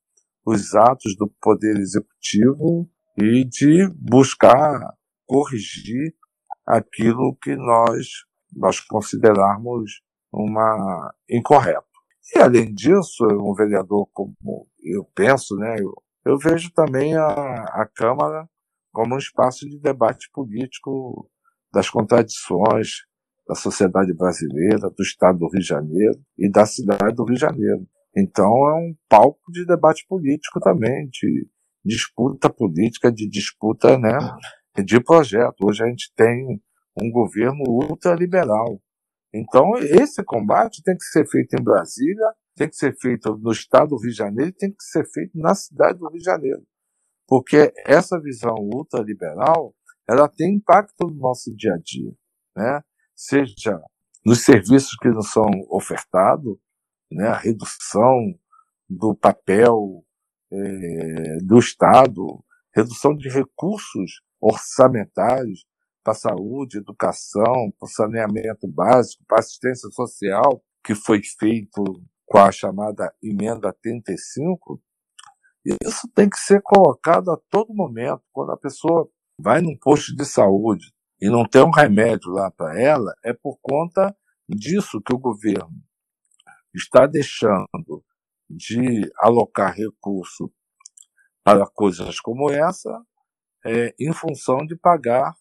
os 0.44 0.74
atos 0.74 1.14
do 1.16 1.28
poder 1.40 1.76
executivo 1.76 2.88
e 3.18 3.44
de 3.44 3.86
buscar 3.94 4.96
corrigir 5.26 6.14
aquilo 6.66 7.36
que 7.42 7.54
nós, 7.54 8.06
nós 8.56 8.80
considerarmos 8.80 10.00
uma 10.32 11.14
incorreto. 11.28 11.84
E 12.34 12.38
além 12.38 12.72
disso, 12.72 13.24
um 13.24 13.52
vereador 13.52 14.08
como 14.12 14.34
eu 14.82 15.04
penso, 15.14 15.56
né, 15.56 15.76
eu, 15.78 15.92
eu 16.24 16.38
vejo 16.38 16.72
também 16.72 17.14
a, 17.16 17.26
a 17.26 17.86
Câmara 17.94 18.48
como 18.92 19.14
um 19.14 19.18
espaço 19.18 19.68
de 19.68 19.78
debate 19.78 20.30
político 20.32 21.30
das 21.72 21.90
contradições 21.90 23.04
da 23.50 23.56
sociedade 23.56 24.14
brasileira, 24.14 24.88
do 24.96 25.02
Estado 25.02 25.40
do 25.40 25.48
Rio 25.48 25.60
de 25.60 25.66
Janeiro 25.66 26.20
e 26.38 26.48
da 26.48 26.64
cidade 26.64 27.16
do 27.16 27.24
Rio 27.24 27.34
de 27.34 27.40
Janeiro. 27.40 27.84
Então 28.16 28.46
é 28.46 28.74
um 28.76 28.94
palco 29.08 29.50
de 29.50 29.66
debate 29.66 30.06
político 30.08 30.60
também, 30.60 31.08
de 31.08 31.48
disputa 31.84 32.48
política, 32.48 33.10
de 33.10 33.28
disputa 33.28 33.98
né, 33.98 34.16
de 34.84 35.02
projeto. 35.02 35.64
Hoje 35.64 35.82
a 35.82 35.88
gente 35.88 36.12
tem 36.14 36.62
um 37.02 37.10
governo 37.10 37.64
ultraliberal. 37.66 38.80
Então, 39.34 39.76
esse 39.78 40.22
combate 40.24 40.82
tem 40.84 40.96
que 40.96 41.04
ser 41.04 41.26
feito 41.26 41.54
em 41.54 41.62
Brasília, 41.62 42.26
tem 42.56 42.68
que 42.68 42.76
ser 42.76 42.96
feito 43.00 43.36
no 43.36 43.50
estado 43.50 43.90
do 43.90 44.00
Rio 44.00 44.10
de 44.10 44.16
Janeiro, 44.16 44.52
tem 44.52 44.70
que 44.70 44.82
ser 44.82 45.04
feito 45.12 45.36
na 45.36 45.54
cidade 45.56 45.98
do 45.98 46.08
Rio 46.08 46.18
de 46.18 46.24
Janeiro. 46.24 46.62
Porque 47.26 47.72
essa 47.84 48.20
visão 48.20 48.54
ultraliberal, 48.56 49.74
ela 50.08 50.28
tem 50.28 50.54
impacto 50.54 51.06
no 51.06 51.14
nosso 51.14 51.54
dia 51.56 51.74
a 51.74 51.78
dia, 51.78 52.12
né? 52.56 52.80
Seja 53.22 53.78
nos 54.24 54.46
serviços 54.46 54.96
que 54.96 55.08
nos 55.08 55.30
são 55.30 55.50
ofertados, 55.68 56.56
né? 57.12 57.28
A 57.28 57.36
redução 57.36 58.34
do 58.88 59.14
papel 59.14 60.02
é, 60.50 61.36
do 61.42 61.58
Estado, 61.58 62.42
redução 62.74 63.14
de 63.14 63.28
recursos 63.28 64.22
orçamentários 64.40 65.66
para 66.02 66.14
saúde, 66.14 66.78
educação, 66.78 67.70
para 67.78 67.88
saneamento 67.90 68.66
básico, 68.66 69.22
para 69.28 69.40
assistência 69.40 69.90
social, 69.90 70.64
que 70.82 70.94
foi 70.94 71.20
feito 71.22 71.84
com 72.24 72.38
a 72.38 72.50
chamada 72.50 73.14
emenda 73.22 73.70
35, 73.82 74.80
isso 75.84 76.08
tem 76.14 76.26
que 76.26 76.38
ser 76.38 76.62
colocado 76.62 77.30
a 77.30 77.36
todo 77.50 77.74
momento. 77.74 78.22
Quando 78.32 78.52
a 78.52 78.56
pessoa 78.56 79.06
vai 79.38 79.60
num 79.60 79.76
posto 79.76 80.16
de 80.16 80.24
saúde 80.24 80.90
e 81.20 81.28
não 81.28 81.44
tem 81.44 81.62
um 81.62 81.70
remédio 81.70 82.30
lá 82.30 82.50
para 82.50 82.80
ela, 82.80 83.14
é 83.24 83.32
por 83.32 83.58
conta 83.60 84.14
disso 84.48 85.00
que 85.00 85.14
o 85.14 85.18
governo 85.18 85.74
está 86.74 87.06
deixando 87.06 88.04
de 88.48 89.10
alocar 89.18 89.74
recurso 89.74 90.52
para 91.44 91.66
coisas 91.66 92.20
como 92.20 92.50
essa, 92.50 92.90
é, 93.64 93.94
em 93.98 94.12
função 94.12 94.58
de 94.66 94.76
pagar 94.76 95.34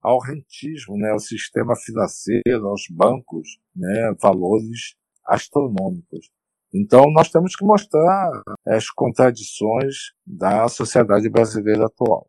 ao 0.00 0.18
rentismo, 0.18 0.96
né, 0.96 1.10
ao 1.10 1.18
sistema 1.18 1.74
financeiro, 1.76 2.68
aos 2.68 2.82
bancos, 2.90 3.58
né, 3.74 4.14
valores 4.20 4.94
astronômicos. 5.26 6.30
Então, 6.74 7.04
nós 7.12 7.30
temos 7.30 7.54
que 7.54 7.64
mostrar 7.64 8.42
as 8.66 8.88
contradições 8.90 10.12
da 10.26 10.68
sociedade 10.68 11.28
brasileira 11.28 11.86
atual. 11.86 12.26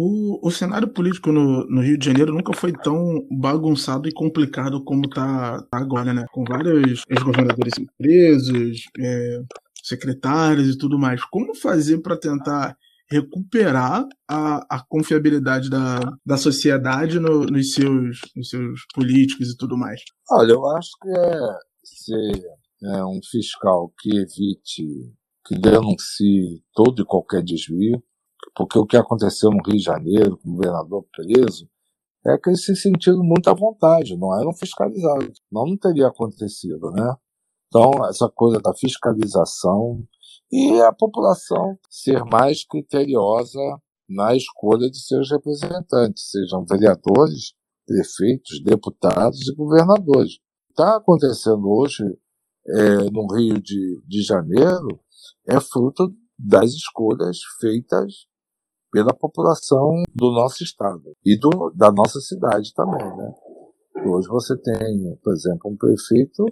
O, 0.00 0.46
o 0.46 0.50
cenário 0.52 0.86
político 0.86 1.32
no, 1.32 1.66
no, 1.66 1.82
Rio 1.82 1.98
de 1.98 2.06
Janeiro 2.06 2.32
nunca 2.32 2.56
foi 2.56 2.72
tão 2.72 3.26
bagunçado 3.32 4.08
e 4.08 4.12
complicado 4.12 4.84
como 4.84 5.06
está 5.06 5.60
tá 5.62 5.76
agora, 5.76 6.14
né? 6.14 6.24
Com 6.30 6.44
vários 6.44 7.02
ex-governadores 7.10 7.74
presos, 7.98 8.84
é, 8.96 9.42
secretários 9.82 10.68
e 10.68 10.78
tudo 10.78 10.96
mais. 10.96 11.24
Como 11.24 11.52
fazer 11.52 11.98
para 11.98 12.16
tentar 12.16 12.76
recuperar 13.10 14.06
a, 14.28 14.76
a 14.76 14.84
confiabilidade 14.88 15.68
da, 15.68 15.98
da 16.24 16.36
sociedade 16.36 17.18
no, 17.18 17.46
nos, 17.46 17.72
seus, 17.72 18.20
nos 18.36 18.50
seus 18.50 18.82
políticos 18.94 19.50
e 19.50 19.56
tudo 19.56 19.76
mais? 19.76 20.00
Olha, 20.30 20.52
eu 20.52 20.64
acho 20.76 20.90
que 21.02 21.08
é 21.08 21.40
ser 21.82 22.44
é, 22.84 23.04
um 23.04 23.18
fiscal 23.28 23.92
que 23.98 24.16
evite, 24.16 25.12
que 25.44 25.58
denuncie 25.58 26.62
todo 26.72 27.02
e 27.02 27.04
qualquer 27.04 27.42
desvio, 27.42 28.00
porque 28.58 28.76
o 28.76 28.84
que 28.84 28.96
aconteceu 28.96 29.50
no 29.50 29.62
Rio 29.64 29.78
de 29.78 29.84
Janeiro, 29.84 30.36
com 30.36 30.50
o 30.50 30.56
governador 30.56 31.06
preso, 31.12 31.68
é 32.26 32.36
que 32.36 32.50
eles 32.50 32.64
se 32.64 32.74
sentiram 32.74 33.22
muito 33.22 33.48
à 33.48 33.54
vontade, 33.54 34.16
não 34.16 34.36
eram 34.36 34.52
fiscalizados. 34.52 35.40
Não, 35.50 35.64
não 35.64 35.76
teria 35.76 36.08
acontecido, 36.08 36.90
né? 36.90 37.14
Então, 37.68 38.04
essa 38.08 38.28
coisa 38.28 38.58
da 38.58 38.74
fiscalização 38.74 40.02
e 40.50 40.80
a 40.80 40.92
população 40.92 41.78
ser 41.88 42.24
mais 42.24 42.66
criteriosa 42.66 43.60
na 44.08 44.34
escolha 44.34 44.90
de 44.90 44.98
seus 45.06 45.30
representantes, 45.30 46.28
sejam 46.28 46.64
vereadores, 46.68 47.54
prefeitos, 47.86 48.60
deputados 48.64 49.48
e 49.48 49.54
governadores. 49.54 50.32
Está 50.70 50.96
acontecendo 50.96 51.64
hoje 51.64 52.02
é, 52.66 53.10
no 53.10 53.32
Rio 53.32 53.62
de, 53.62 54.02
de 54.04 54.22
Janeiro 54.22 55.00
é 55.46 55.60
fruto 55.60 56.12
das 56.36 56.72
escolhas 56.72 57.38
feitas 57.60 58.26
pela 58.90 59.14
população 59.14 60.02
do 60.14 60.32
nosso 60.32 60.62
estado 60.62 61.14
e 61.24 61.38
do, 61.38 61.72
da 61.74 61.90
nossa 61.92 62.20
cidade 62.20 62.72
também, 62.74 63.04
né? 63.16 63.32
Hoje 64.06 64.28
você 64.28 64.56
tem, 64.56 65.16
por 65.22 65.32
exemplo, 65.32 65.70
um 65.70 65.76
prefeito 65.76 66.44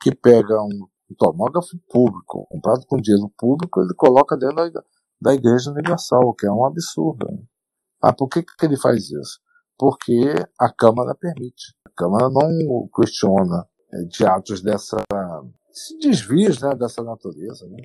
que 0.00 0.14
pega 0.14 0.60
um, 0.62 0.86
tomógrafo 1.16 1.78
público, 1.88 2.46
comprado 2.50 2.84
com 2.86 2.96
dinheiro 2.96 3.30
público, 3.38 3.80
ele 3.80 3.94
coloca 3.94 4.36
dentro 4.36 4.56
da, 4.56 4.82
da 5.20 5.34
Igreja 5.34 5.70
Universal, 5.70 6.34
que 6.34 6.46
é 6.46 6.50
um 6.50 6.64
absurdo. 6.64 7.26
Né? 7.30 7.42
Ah, 8.02 8.12
por 8.12 8.28
que, 8.28 8.42
que 8.42 8.66
ele 8.66 8.76
faz 8.76 9.10
isso? 9.10 9.40
Porque 9.78 10.34
a 10.60 10.72
Câmara 10.72 11.14
permite. 11.14 11.74
A 11.86 11.90
Câmara 11.96 12.28
não 12.30 12.88
questiona 12.94 13.66
é, 13.92 14.04
de 14.04 14.24
atos 14.24 14.62
dessa. 14.62 14.96
desvios 16.00 16.60
né, 16.60 16.74
dessa 16.74 17.02
natureza. 17.02 17.66
Né? 17.68 17.82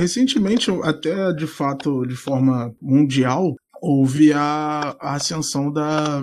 Recentemente, 0.00 0.70
até 0.82 1.32
de 1.32 1.46
fato 1.46 2.06
de 2.06 2.16
forma 2.16 2.74
mundial, 2.80 3.54
houve 3.82 4.32
a, 4.32 4.96
a 4.98 5.14
ascensão 5.14 5.70
da, 5.70 6.20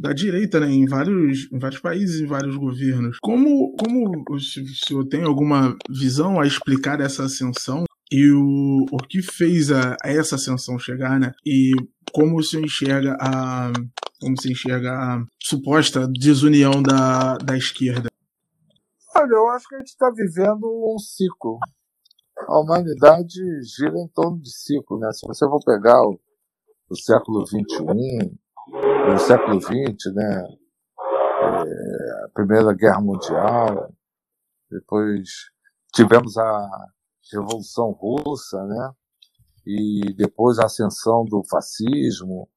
da 0.00 0.12
direita 0.12 0.60
né, 0.60 0.70
em, 0.70 0.86
vários, 0.86 1.50
em 1.52 1.58
vários 1.58 1.80
países, 1.80 2.20
em 2.20 2.26
vários 2.26 2.56
governos. 2.56 3.18
Como, 3.20 3.74
como 3.76 4.24
o 4.30 4.38
senhor 4.38 5.06
tem 5.08 5.24
alguma 5.24 5.76
visão 5.90 6.40
a 6.40 6.46
explicar 6.46 7.00
essa 7.00 7.24
ascensão 7.24 7.84
e 8.12 8.30
o, 8.30 8.86
o 8.92 8.96
que 8.98 9.20
fez 9.20 9.72
a, 9.72 9.96
a 10.02 10.08
essa 10.08 10.36
ascensão 10.36 10.78
chegar, 10.78 11.18
né? 11.18 11.32
E 11.44 11.72
como 12.12 12.38
o 12.38 12.42
senhor 12.42 12.64
enxerga 12.64 13.16
a 13.20 13.72
como 14.20 14.40
se 14.40 14.50
enxerga 14.50 14.92
a 14.92 15.24
suposta 15.42 16.08
desunião 16.08 16.82
da, 16.82 17.36
da 17.36 17.56
esquerda? 17.56 18.08
Olha, 19.14 19.32
eu 19.34 19.50
acho 19.50 19.68
que 19.68 19.74
a 19.74 19.78
gente 19.78 19.88
está 19.88 20.10
vivendo 20.10 20.64
um 20.64 20.98
ciclo 20.98 21.58
a 22.48 22.60
humanidade 22.60 23.40
gira 23.62 23.98
em 23.98 24.08
torno 24.08 24.40
de 24.40 24.50
ciclo, 24.50 24.98
né? 24.98 25.10
Se 25.12 25.26
você 25.26 25.46
for 25.46 25.60
pegar 25.64 26.00
o, 26.02 26.20
o 26.90 26.96
século 26.96 27.46
XXI, 27.46 28.38
o 29.14 29.18
século 29.18 29.60
XX, 29.60 30.14
né? 30.14 30.44
É, 31.38 32.24
a 32.24 32.28
Primeira 32.34 32.72
Guerra 32.74 33.00
Mundial, 33.00 33.92
depois 34.70 35.28
tivemos 35.94 36.36
a 36.36 36.68
Revolução 37.32 37.90
Russa, 37.92 38.62
né? 38.64 38.90
e 39.66 40.14
depois 40.16 40.58
a 40.58 40.66
ascensão 40.66 41.24
do 41.24 41.42
fascismo 41.50 42.48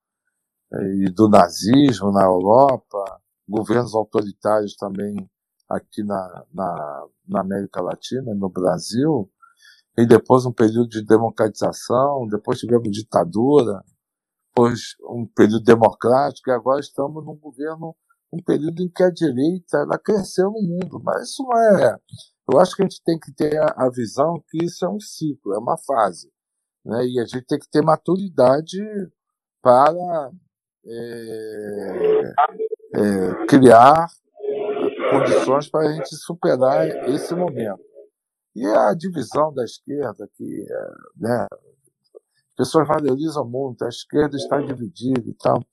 e 1.01 1.09
do 1.09 1.27
nazismo 1.27 2.11
na 2.11 2.23
Europa, 2.23 3.19
governos 3.47 3.95
autoritários 3.95 4.75
também 4.75 5.15
aqui 5.67 6.03
na, 6.03 6.45
na, 6.53 7.07
na 7.27 7.41
América 7.41 7.81
Latina, 7.81 8.35
no 8.35 8.47
Brasil, 8.47 9.27
e 9.99 10.05
depois 10.05 10.45
um 10.45 10.53
período 10.53 10.87
de 10.87 11.03
democratização, 11.03 12.25
depois 12.29 12.57
tivemos 12.57 12.89
ditadura, 12.89 13.83
depois 14.47 14.95
um 15.01 15.27
período 15.27 15.65
democrático, 15.65 16.49
e 16.49 16.53
agora 16.53 16.79
estamos 16.79 17.25
num 17.25 17.35
governo, 17.35 17.93
um 18.31 18.41
período 18.41 18.81
em 18.81 18.89
que 18.89 19.03
a 19.03 19.11
direita 19.11 19.77
ela 19.77 19.99
cresceu 19.99 20.51
no 20.51 20.61
mundo. 20.61 21.01
Mas 21.03 21.31
isso 21.31 21.43
não 21.43 21.57
é. 21.57 21.97
Eu 22.49 22.59
acho 22.61 22.77
que 22.77 22.81
a 22.81 22.85
gente 22.85 23.03
tem 23.03 23.19
que 23.19 23.33
ter 23.33 23.59
a, 23.59 23.89
visão 23.89 24.41
que 24.49 24.63
isso 24.63 24.85
é 24.85 24.89
um 24.89 25.01
ciclo, 25.01 25.53
é 25.53 25.59
uma 25.59 25.77
fase. 25.77 26.31
Né? 26.85 27.05
E 27.05 27.19
a 27.19 27.25
gente 27.25 27.45
tem 27.45 27.59
que 27.59 27.69
ter 27.69 27.81
maturidade 27.81 28.79
para 29.61 30.31
é, 30.85 32.33
é, 32.95 33.45
criar 33.47 34.07
condições 35.11 35.69
para 35.69 35.89
a 35.89 35.91
gente 35.91 36.15
superar 36.15 36.87
esse 37.09 37.35
momento. 37.35 37.88
E 38.55 38.65
a 38.65 38.93
divisão 38.93 39.53
da 39.53 39.63
esquerda, 39.63 40.29
que 40.35 40.65
é, 40.69 40.91
né, 41.17 41.47
as 41.51 42.55
pessoas 42.55 42.87
valorizam 42.87 43.47
muito, 43.47 43.83
a 43.85 43.89
esquerda 43.89 44.35
está 44.35 44.59
dividida 44.59 45.29
e 45.29 45.33
tal. 45.35 45.63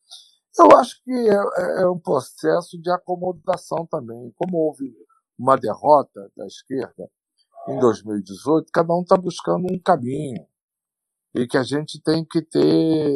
Eu 0.58 0.76
acho 0.78 1.02
que 1.02 1.12
é, 1.12 1.34
é, 1.34 1.82
é 1.82 1.88
um 1.88 1.98
processo 1.98 2.80
de 2.80 2.90
acomodação 2.90 3.86
também. 3.86 4.32
Como 4.36 4.56
houve 4.56 4.94
uma 5.38 5.56
derrota 5.56 6.30
da 6.36 6.46
esquerda 6.46 7.10
em 7.68 7.78
2018, 7.78 8.70
cada 8.72 8.94
um 8.94 9.02
está 9.02 9.16
buscando 9.16 9.66
um 9.70 9.78
caminho. 9.78 10.46
E 11.34 11.46
que 11.46 11.58
a 11.58 11.62
gente 11.62 12.00
tem 12.00 12.24
que 12.24 12.40
ter 12.40 13.14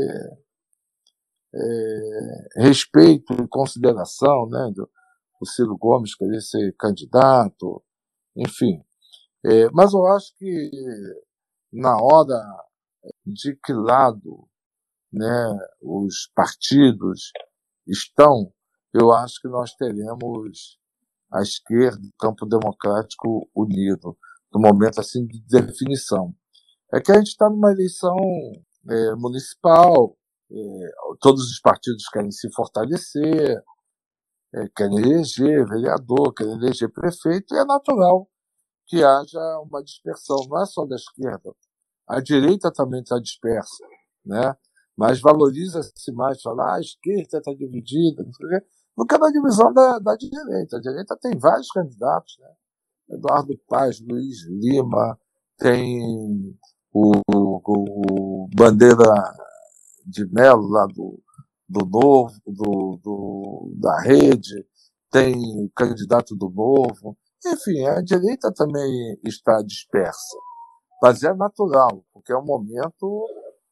é, 1.54 2.48
respeito 2.56 3.32
e 3.32 3.48
consideração, 3.48 4.46
né? 4.48 4.70
Do, 4.74 4.90
o 5.40 5.46
Ciro 5.46 5.76
Gomes 5.78 6.14
querer 6.14 6.40
ser 6.42 6.74
candidato, 6.76 7.82
enfim. 8.36 8.84
É, 9.44 9.70
mas 9.72 9.92
eu 9.92 10.06
acho 10.06 10.34
que 10.36 10.70
na 11.72 11.96
hora 11.96 12.40
de 13.24 13.56
que 13.64 13.72
lado 13.72 14.46
né, 15.12 15.58
os 15.80 16.30
partidos 16.34 17.32
estão, 17.86 18.52
eu 18.92 19.12
acho 19.12 19.40
que 19.40 19.48
nós 19.48 19.74
teremos 19.74 20.78
a 21.32 21.40
esquerda, 21.42 22.00
o 22.06 22.12
campo 22.18 22.44
democrático 22.44 23.48
unido, 23.54 24.16
no 24.52 24.60
momento 24.60 25.00
assim 25.00 25.26
de 25.26 25.40
definição. 25.48 26.34
É 26.92 27.00
que 27.00 27.12
a 27.12 27.16
gente 27.16 27.28
está 27.28 27.48
numa 27.48 27.72
eleição 27.72 28.16
é, 28.88 29.14
municipal, 29.14 30.16
é, 30.50 30.56
todos 31.20 31.44
os 31.50 31.60
partidos 31.60 32.08
querem 32.08 32.32
se 32.32 32.52
fortalecer, 32.52 33.62
é, 34.54 34.68
querem 34.76 34.98
eleger 34.98 35.66
vereador, 35.66 36.34
querem 36.34 36.54
eleger 36.54 36.92
prefeito, 36.92 37.54
e 37.54 37.58
é 37.58 37.64
natural 37.64 38.28
que 38.90 39.04
haja 39.04 39.60
uma 39.60 39.82
dispersão, 39.84 40.36
não 40.48 40.60
é 40.60 40.66
só 40.66 40.84
da 40.84 40.96
esquerda. 40.96 41.54
A 42.08 42.20
direita 42.20 42.72
também 42.72 43.00
está 43.00 43.20
dispersa, 43.20 43.86
né? 44.26 44.56
mas 44.96 45.20
valoriza-se 45.20 46.12
mais 46.12 46.42
falar 46.42 46.72
ah, 46.72 46.76
a 46.76 46.80
esquerda 46.80 47.38
está 47.38 47.54
dividida, 47.54 48.24
não 48.24 48.32
sei 48.34 48.46
o 48.46 48.50
quê, 48.50 48.66
do 48.96 49.06
que 49.06 49.16
na 49.16 49.30
divisão 49.30 49.72
da, 49.72 49.98
da 50.00 50.16
direita. 50.16 50.76
A 50.76 50.80
direita 50.80 51.16
tem 51.16 51.38
vários 51.38 51.70
candidatos, 51.70 52.36
né? 52.40 52.50
Eduardo 53.12 53.58
Paz, 53.68 54.00
Luiz 54.00 54.44
Lima, 54.46 55.18
tem 55.56 56.58
o, 56.92 57.12
o, 57.32 57.62
o 57.64 58.48
Bandeira 58.54 59.34
de 60.04 60.26
Melo, 60.26 60.68
lá 60.68 60.86
do, 60.86 61.18
do 61.68 61.86
Novo, 61.86 62.34
do, 62.46 63.00
do, 63.02 63.72
da 63.78 64.02
Rede, 64.02 64.66
tem 65.10 65.34
o 65.64 65.70
candidato 65.74 66.36
do 66.36 66.50
Novo. 66.50 67.16
Enfim, 67.46 67.86
a 67.86 68.02
direita 68.02 68.52
também 68.52 69.18
está 69.24 69.62
dispersa. 69.62 70.36
Mas 71.02 71.22
é 71.22 71.32
natural, 71.34 72.04
porque 72.12 72.32
é 72.32 72.36
um 72.36 72.44
momento 72.44 73.26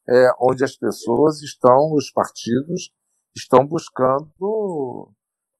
é, 0.09 0.31
onde 0.41 0.65
as 0.65 0.75
pessoas 0.77 1.43
estão, 1.43 1.93
os 1.93 2.11
partidos, 2.11 2.91
estão 3.37 3.67
buscando 3.67 5.13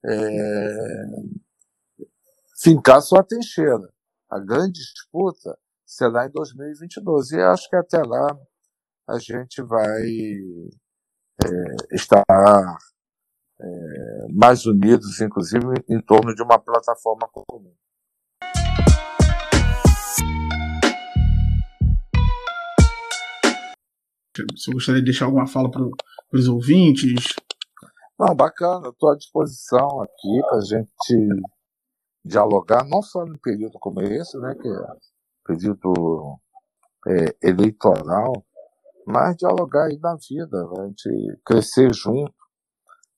é, 0.03 0.15
fincar 2.59 3.01
sua 3.01 3.23
trincheira. 3.23 3.87
A 4.29 4.39
grande 4.39 4.79
disputa 4.79 5.57
será 5.85 6.25
em 6.25 6.31
2022. 6.31 7.31
E 7.31 7.41
acho 7.41 7.69
que 7.69 7.75
até 7.75 8.01
lá 8.01 8.27
a 9.07 9.19
gente 9.19 9.61
vai 9.61 10.01
é, 11.45 11.95
estar 11.95 12.23
é, 13.61 14.27
mais 14.31 14.65
unidos, 14.65 15.21
inclusive 15.21 15.65
em 15.89 16.01
torno 16.01 16.33
de 16.33 16.41
uma 16.41 16.59
plataforma 16.59 17.27
comum. 17.31 17.73
Você 24.35 24.71
gostaria 24.71 25.01
de 25.01 25.05
deixar 25.05 25.25
alguma 25.25 25.47
fala 25.47 25.69
para 25.71 25.83
os 26.33 26.47
ouvintes? 26.47 27.35
Não, 28.19 28.35
bacana, 28.35 28.89
estou 28.89 29.11
à 29.11 29.15
disposição 29.15 30.01
aqui 30.01 30.41
para 30.47 30.57
a 30.57 30.61
gente 30.61 31.41
dialogar, 32.23 32.85
não 32.85 33.01
só 33.01 33.25
no 33.25 33.39
período 33.39 33.79
como 33.79 34.01
esse, 34.01 34.37
né, 34.39 34.53
que 34.55 34.67
é 34.67 34.87
período 35.45 36.39
é, 37.07 37.47
eleitoral, 37.47 38.45
mas 39.07 39.37
dialogar 39.37 39.85
aí 39.85 39.97
na 39.99 40.15
vida, 40.15 40.69
a 40.77 40.85
gente 40.85 41.41
crescer 41.45 41.93
junto, 41.93 42.33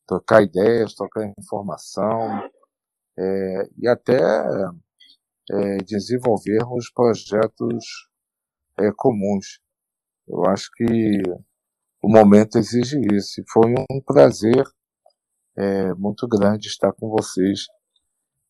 trocar 0.08 0.44
ideias, 0.44 0.94
trocar 0.94 1.34
informação 1.38 2.50
é, 3.18 3.70
e 3.78 3.88
até 3.88 4.22
é, 5.52 5.78
desenvolvermos 5.84 6.90
projetos 6.92 8.10
é, 8.80 8.92
comuns. 8.96 9.60
Eu 10.32 10.46
acho 10.46 10.70
que 10.74 10.86
o 12.02 12.10
momento 12.10 12.58
exige 12.58 12.98
isso. 13.14 13.42
E 13.42 13.44
foi 13.52 13.70
um 13.92 14.02
prazer 14.02 14.64
é, 15.58 15.94
muito 15.96 16.26
grande 16.28 16.68
estar 16.68 16.94
com 16.94 17.10
vocês 17.10 17.66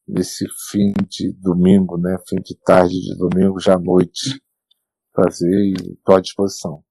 nesse 0.07 0.45
fim 0.69 0.93
de 1.09 1.33
domingo, 1.33 1.97
né? 1.97 2.15
Fim 2.29 2.37
de 2.37 2.55
tarde 2.63 2.93
de 2.93 3.17
domingo, 3.17 3.59
já 3.59 3.75
à 3.75 3.79
noite. 3.79 4.39
Prazer 5.11 5.49
e 5.49 5.93
estou 5.93 6.15
à 6.15 6.21
disposição. 6.21 6.83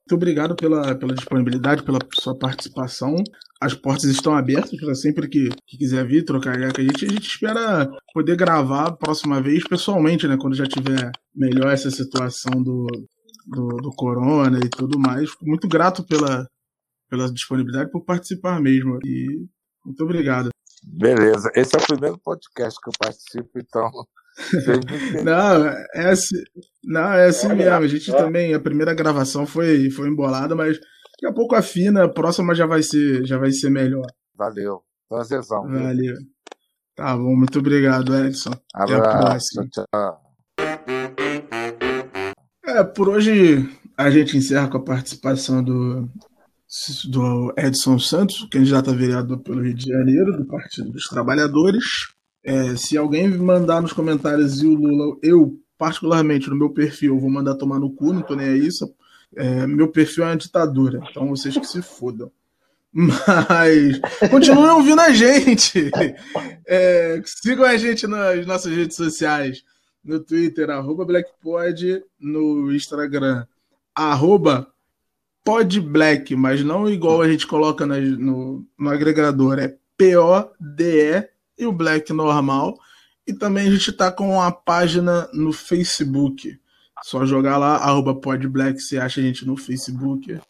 Muito 0.00 0.14
obrigado 0.16 0.56
pela, 0.56 0.96
pela 0.96 1.14
disponibilidade, 1.14 1.84
pela 1.84 1.98
sua 2.14 2.36
participação. 2.36 3.14
As 3.60 3.72
portas 3.72 4.04
estão 4.04 4.34
abertas 4.34 4.78
para 4.80 4.94
sempre 4.96 5.28
que, 5.28 5.48
que, 5.66 5.78
quiser 5.78 6.04
vir 6.04 6.24
trocar 6.24 6.56
ideia 6.56 6.72
com 6.72 6.80
a 6.80 6.84
gente. 6.84 7.06
A 7.06 7.08
gente 7.08 7.28
espera 7.28 7.88
poder 8.12 8.36
gravar 8.36 8.88
a 8.88 8.92
próxima 8.92 9.40
vez 9.40 9.62
pessoalmente, 9.62 10.26
né? 10.26 10.36
Quando 10.36 10.56
já 10.56 10.66
tiver 10.66 11.12
melhor 11.34 11.72
essa 11.72 11.90
situação 11.90 12.60
do, 12.60 12.88
do, 13.46 13.68
do 13.76 13.90
corona 13.90 14.58
e 14.58 14.68
tudo 14.68 14.98
mais. 14.98 15.30
Fico 15.30 15.46
muito 15.46 15.68
grato 15.68 16.04
pela, 16.04 16.46
pela 17.08 17.32
disponibilidade, 17.32 17.90
por 17.90 18.04
participar 18.04 18.60
mesmo. 18.60 18.98
E 19.04 19.46
muito 19.84 20.02
obrigado. 20.04 20.50
Beleza. 20.84 21.50
Esse 21.54 21.76
é 21.76 21.78
o 21.78 21.86
primeiro 21.86 22.18
podcast 22.18 22.78
que 22.80 22.88
eu 22.88 22.92
participo, 22.98 23.50
então 23.56 23.90
não, 25.24 25.66
é 25.94 26.10
assim, 26.10 26.42
não, 26.84 27.12
é 27.12 27.26
assim 27.26 27.48
mesmo. 27.48 27.72
A 27.72 27.86
gente 27.86 28.10
também, 28.10 28.54
a 28.54 28.60
primeira 28.60 28.94
gravação 28.94 29.46
foi, 29.46 29.90
foi 29.90 30.08
embolada, 30.08 30.54
mas 30.54 30.78
daqui 30.78 31.26
a 31.26 31.32
pouco 31.32 31.54
afina, 31.54 32.04
a 32.04 32.08
próxima 32.08 32.54
já 32.54 32.66
vai 32.66 32.82
ser, 32.82 33.24
já 33.24 33.38
vai 33.38 33.52
ser 33.52 33.70
melhor. 33.70 34.06
Valeu. 34.34 34.82
Prazerzão. 35.08 35.62
Valeu. 35.68 36.16
Tá 36.96 37.16
bom, 37.16 37.36
muito 37.36 37.58
obrigado, 37.58 38.14
Edson. 38.14 38.52
Até 38.74 38.94
a 38.94 39.00
próxima. 39.00 39.68
Tchau. 39.68 40.21
É, 42.74 42.82
por 42.82 43.06
hoje 43.06 43.68
a 43.98 44.10
gente 44.10 44.34
encerra 44.34 44.66
com 44.66 44.78
a 44.78 44.82
participação 44.82 45.62
do, 45.62 46.08
do 47.10 47.52
Edson 47.54 47.98
Santos, 47.98 48.48
candidato 48.50 48.88
a 48.88 48.94
vereador 48.94 49.40
pelo 49.40 49.62
Rio 49.62 49.74
de 49.74 49.90
Janeiro, 49.90 50.38
do 50.38 50.46
Partido 50.46 50.90
dos 50.90 51.04
Trabalhadores. 51.04 51.84
É, 52.42 52.74
se 52.74 52.96
alguém 52.96 53.28
mandar 53.28 53.82
nos 53.82 53.92
comentários 53.92 54.62
e 54.62 54.66
o 54.66 54.74
Lula, 54.74 55.18
eu, 55.22 55.60
particularmente, 55.76 56.48
no 56.48 56.56
meu 56.56 56.70
perfil, 56.70 57.20
vou 57.20 57.28
mandar 57.28 57.56
tomar 57.56 57.78
no 57.78 57.90
cu, 57.90 58.10
não 58.10 58.22
tô 58.22 58.34
nem 58.34 58.48
a 58.48 58.56
isso. 58.56 58.90
É, 59.36 59.66
meu 59.66 59.88
perfil 59.88 60.24
é 60.24 60.28
uma 60.28 60.36
ditadura, 60.36 61.02
então 61.10 61.28
vocês 61.28 61.54
que 61.54 61.66
se 61.66 61.82
fodam. 61.82 62.32
Mas 62.92 64.00
continuem 64.30 64.70
ouvindo 64.70 65.00
a 65.00 65.12
gente. 65.12 65.90
É, 66.66 67.20
sigam 67.26 67.66
a 67.66 67.76
gente 67.76 68.06
nas 68.06 68.46
nossas 68.46 68.74
redes 68.74 68.96
sociais. 68.96 69.62
No 70.04 70.20
Twitter, 70.20 70.68
arroba 70.70 71.04
BlackPod, 71.04 72.02
no 72.18 72.72
Instagram, 72.72 73.46
arroba 73.94 74.66
PodBlack, 75.44 76.34
mas 76.34 76.64
não 76.64 76.88
igual 76.88 77.22
a 77.22 77.28
gente 77.28 77.46
coloca 77.46 77.86
no, 77.86 78.64
no 78.78 78.90
agregador, 78.90 79.58
é 79.58 79.76
P-O-D-E 79.96 81.28
e 81.58 81.66
o 81.66 81.72
Black 81.72 82.12
normal. 82.12 82.76
E 83.26 83.32
também 83.32 83.68
a 83.68 83.70
gente 83.70 83.90
está 83.90 84.10
com 84.10 84.30
uma 84.30 84.50
página 84.50 85.28
no 85.32 85.52
Facebook. 85.52 86.58
Só 87.04 87.24
jogar 87.24 87.56
lá, 87.56 87.76
arroba 87.76 88.14
podblack, 88.14 88.80
você 88.80 88.98
acha 88.98 89.20
a 89.20 89.24
gente 89.24 89.46
no 89.46 89.56
Facebook. 89.56 90.40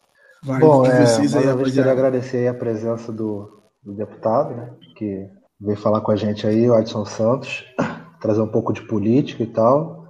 Vai, 0.43 0.59
Bom, 0.59 0.85
é, 0.85 1.05
vocês 1.05 1.35
aí, 1.35 1.43
queria 1.63 1.91
agradecer 1.91 2.47
a 2.47 2.53
presença 2.53 3.11
do, 3.11 3.63
do 3.81 3.93
deputado, 3.93 4.55
né, 4.55 4.73
que 4.95 5.27
veio 5.59 5.77
falar 5.77 6.01
com 6.01 6.11
a 6.11 6.15
gente 6.15 6.45
aí, 6.45 6.69
o 6.69 6.73
Adson 6.73 7.05
Santos, 7.05 7.65
trazer 8.23 8.41
um 8.41 8.47
pouco 8.47 8.71
de 8.71 8.81
política 8.83 9.43
e 9.43 9.47
tal. 9.47 10.07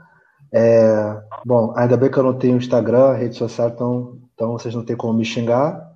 É, 0.54 1.20
bom, 1.44 1.74
ainda 1.76 1.98
bem 1.98 2.12
que 2.12 2.18
eu 2.18 2.24
não 2.24 2.38
tenho 2.38 2.58
Instagram, 2.58 3.14
rede 3.14 3.36
social, 3.36 3.70
então, 3.70 4.20
então 4.36 4.52
vocês 4.52 4.76
não 4.76 4.86
têm 4.86 4.96
como 4.96 5.18
me 5.18 5.26
xingar. 5.26 5.92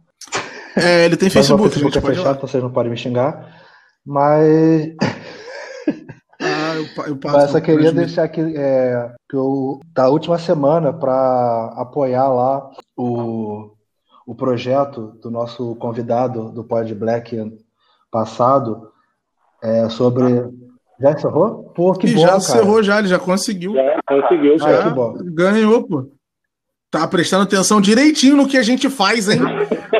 É, 0.75 1.05
ele 1.05 1.15
tem 1.15 1.29
Facebook, 1.29 1.65
Mas 1.65 1.73
Facebook 1.73 1.97
é 1.97 2.01
fechado, 2.01 2.37
então 2.37 2.47
vocês 2.47 2.63
não 2.63 2.71
podem 2.71 2.91
me 2.91 2.97
xingar. 2.97 3.55
Mas. 4.03 4.95
Ah, 6.41 6.75
eu, 6.75 7.05
eu 7.05 7.17
passo. 7.21 7.37
Mas 7.37 7.51
só 7.51 7.61
queria 7.61 7.91
deixar 7.91 8.23
aqui 8.23 8.41
é, 8.57 9.11
que 9.29 9.35
eu, 9.35 9.79
da 9.93 10.09
última 10.09 10.39
semana 10.39 10.91
para 10.91 11.73
apoiar 11.77 12.29
lá 12.29 12.71
o, 12.95 13.73
o 14.25 14.33
projeto 14.33 15.19
do 15.21 15.29
nosso 15.29 15.75
convidado 15.75 16.51
do 16.51 16.63
Pod 16.63 16.95
Black 16.95 17.59
passado 18.09 18.91
é, 19.61 19.87
sobre. 19.89 20.66
Já 20.99 21.11
encerrou? 21.11 21.71
Pô, 21.75 21.93
que 21.93 22.07
e 22.07 22.13
bom, 22.13 22.21
já 22.21 22.27
cara. 22.27 22.37
encerrou, 22.37 22.83
já, 22.83 22.99
ele 22.99 23.07
já 23.07 23.19
conseguiu. 23.19 23.73
Já 23.73 23.99
conseguiu, 24.07 24.57
já. 24.57 24.79
Ah, 24.79 24.83
que 24.83 24.95
bom. 24.95 25.13
Ganhou, 25.33 25.87
pô. 25.87 26.11
Tá 26.89 27.07
prestando 27.07 27.43
atenção 27.43 27.81
direitinho 27.81 28.35
no 28.35 28.47
que 28.47 28.57
a 28.57 28.63
gente 28.63 28.89
faz, 28.89 29.29
hein? 29.29 29.39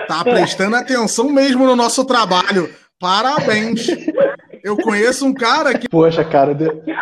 Tá 0.08 0.24
prestando 0.24 0.76
atenção 0.76 1.30
mesmo 1.30 1.66
no 1.66 1.76
nosso 1.76 2.06
trabalho. 2.06 2.70
Parabéns. 3.00 3.88
Eu 4.64 4.76
conheço 4.78 5.26
um 5.26 5.34
cara 5.34 5.78
que. 5.78 5.88
Poxa, 5.88 6.24
cara, 6.24 6.52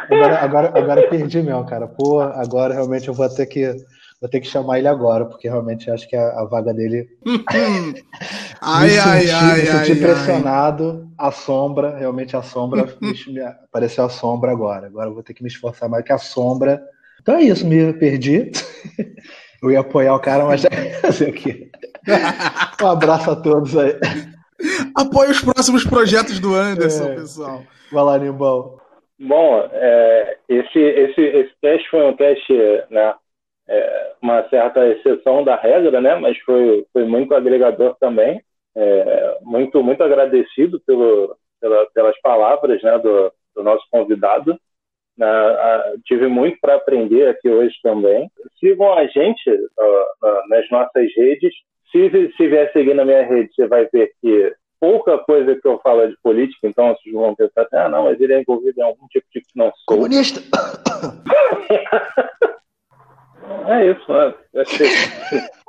agora, 0.10 0.40
agora, 0.40 0.74
agora 0.76 1.10
perdi 1.10 1.42
mesmo, 1.42 1.66
cara. 1.66 1.88
Pô, 1.88 2.20
agora 2.20 2.74
realmente 2.74 3.08
eu 3.08 3.14
vou 3.14 3.30
ter 3.30 3.46
que 3.46 3.74
Vou 4.26 4.30
ter 4.32 4.40
que 4.40 4.48
chamar 4.48 4.80
ele 4.80 4.88
agora, 4.88 5.24
porque 5.24 5.48
realmente 5.48 5.92
acho 5.92 6.10
que 6.10 6.16
a, 6.16 6.30
a 6.40 6.46
vaga 6.46 6.74
dele. 6.74 7.08
ai, 8.60 8.88
me 8.90 8.98
ai, 8.98 9.20
senti, 9.22 9.32
ai, 9.32 9.60
me 9.60 9.66
senti 9.68 9.92
ai, 9.92 10.00
pressionado. 10.00 11.08
Ai. 11.20 11.28
A 11.28 11.32
sombra, 11.32 11.96
realmente 11.96 12.36
a 12.36 12.42
sombra, 12.42 12.88
me, 13.00 13.40
apareceu 13.42 14.04
a 14.04 14.10
sombra 14.10 14.52
agora. 14.52 14.88
Agora 14.88 15.10
eu 15.10 15.14
vou 15.14 15.22
ter 15.22 15.36
que 15.36 15.44
me 15.44 15.48
esforçar 15.48 15.88
mais 15.88 16.04
que 16.04 16.12
a 16.12 16.18
sombra. 16.18 16.82
Então 17.22 17.36
é 17.36 17.44
isso, 17.44 17.68
me 17.68 17.94
perdi. 17.94 18.52
Eu 19.62 19.70
ia 19.70 19.82
apoiar 19.82 20.16
o 20.16 20.20
cara, 20.20 20.44
mas 20.44 20.64
fazer 21.04 21.30
aqui. 21.30 21.70
Um 22.82 22.88
abraço 22.88 23.30
a 23.30 23.36
todos 23.36 23.78
aí. 23.78 23.96
Apoie 24.96 25.30
os 25.30 25.42
próximos 25.42 25.84
projetos 25.84 26.40
do 26.40 26.56
Anderson, 26.56 27.10
é. 27.10 27.16
pessoal. 27.16 27.62
Vai 27.92 28.04
lá, 28.04 28.18
Nimbal. 28.18 28.82
Bom, 29.20 29.70
é, 29.72 30.38
esse, 30.50 30.80
esse, 30.80 31.22
esse 31.22 31.52
teste 31.62 31.88
foi 31.92 32.04
um 32.04 32.16
teste 32.16 32.54
né, 32.90 33.14
é, 33.68 34.14
uma 34.22 34.48
certa 34.50 34.88
exceção 34.88 35.44
da 35.44 35.56
regra, 35.56 36.02
né? 36.02 36.16
Mas 36.16 36.38
foi, 36.40 36.86
foi 36.94 37.06
muito 37.06 37.34
agregador 37.34 37.96
também. 38.00 38.42
É, 38.76 39.38
muito 39.42 39.82
muito 39.82 40.04
agradecido 40.04 40.82
pelo, 40.86 41.36
pela, 41.62 41.86
pelas 41.94 42.20
palavras 42.22 42.82
né, 42.84 42.98
do, 43.00 43.32
do 43.56 43.64
nosso 43.64 43.86
convidado. 43.90 44.60
Né, 45.18 45.28
a, 45.28 45.94
tive 46.04 46.28
muito 46.28 46.58
para 46.60 46.76
aprender 46.76 47.28
aqui 47.28 47.50
hoje 47.50 47.76
também. 47.82 48.30
Sigam 48.60 48.94
a 48.94 49.08
gente 49.08 49.60
nas 50.50 50.70
nossas 50.70 51.10
redes. 51.16 51.54
Se, 51.92 52.34
se 52.36 52.48
vier 52.48 52.72
seguir 52.74 52.94
na 52.94 53.06
minha 53.06 53.24
rede, 53.24 53.54
você 53.54 53.68
vai 53.68 53.88
ver 53.92 54.12
que 54.22 54.54
pouca 54.80 55.18
coisa 55.20 55.56
que 55.56 55.68
eu 55.68 55.80
falo 55.80 56.02
é 56.02 56.08
de 56.08 56.18
política, 56.22 56.68
então 56.68 56.90
vocês 56.90 57.14
vão 57.14 57.34
pensar 57.34 57.62
assim, 57.62 57.78
ah, 57.78 57.90
não, 57.90 58.04
mas 58.04 58.20
ele 58.20 58.34
é 58.34 58.42
envolvido 58.42 58.80
em 58.80 58.84
algum 58.84 59.08
tipo 59.08 59.26
de 59.34 59.42
não 59.56 59.68
sou. 59.68 59.98
Comunista! 59.98 60.42
É 63.68 63.92
isso, 63.92 64.04
mano. 64.08 64.34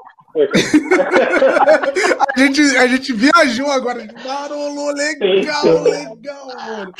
a, 2.36 2.38
gente, 2.38 2.60
a 2.76 2.86
gente 2.86 3.12
viajou 3.12 3.70
agora. 3.70 4.06
Barulho 4.22 4.92
legal, 4.94 5.82
legal, 5.82 6.46
mano. 6.46 6.92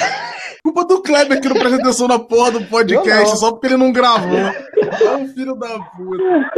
Culpa 0.63 0.85
do 0.87 1.03
Kleber 1.03 1.41
que 1.41 1.49
não 1.49 1.57
presta 1.57 1.77
atenção 1.77 2.09
na 2.09 2.19
porra 2.19 2.53
do 2.53 2.65
podcast, 2.65 3.39
só 3.39 3.53
porque 3.53 3.67
ele 3.67 3.77
não 3.77 3.93
gravou. 3.93 4.39
É 4.39 5.17
um 5.17 5.29
filho 5.29 5.55
da 5.55 5.79
puta. 5.79 6.51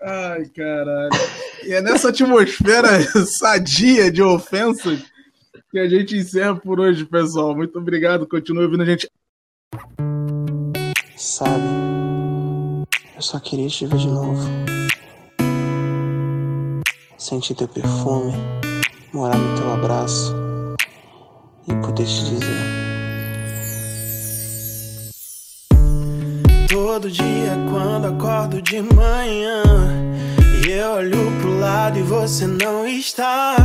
Ai, 0.00 0.44
caralho. 0.54 1.10
E 1.64 1.72
é 1.72 1.80
nessa 1.80 2.10
atmosfera 2.10 3.00
sadia 3.26 4.10
de 4.10 4.22
ofensas 4.22 5.00
que 5.70 5.78
a 5.80 5.88
gente 5.88 6.16
encerra 6.16 6.54
por 6.54 6.78
hoje, 6.78 7.04
pessoal. 7.04 7.56
Muito 7.56 7.76
obrigado. 7.78 8.26
Continue 8.26 8.64
ouvindo 8.64 8.84
a 8.84 8.86
gente. 8.86 9.10
Sabe? 11.16 11.95
Eu 13.16 13.22
só 13.22 13.40
queria 13.40 13.66
te 13.66 13.86
ver 13.86 13.96
de 13.96 14.08
novo. 14.08 14.46
Sentir 17.16 17.54
teu 17.54 17.66
perfume, 17.66 18.34
morar 19.10 19.38
no 19.38 19.56
teu 19.56 19.72
abraço 19.72 20.36
e 21.66 21.74
poder 21.76 22.04
te 22.04 22.24
dizer. 22.26 22.86
Todo 26.68 27.10
dia 27.10 27.56
quando 27.70 28.08
acordo 28.08 28.60
de 28.60 28.82
manhã 28.82 29.62
e 30.62 30.70
eu 30.70 30.96
olho 30.96 31.32
pro 31.40 31.58
lado 31.58 31.98
e 31.98 32.02
você 32.02 32.46
não 32.46 32.86
está. 32.86 33.56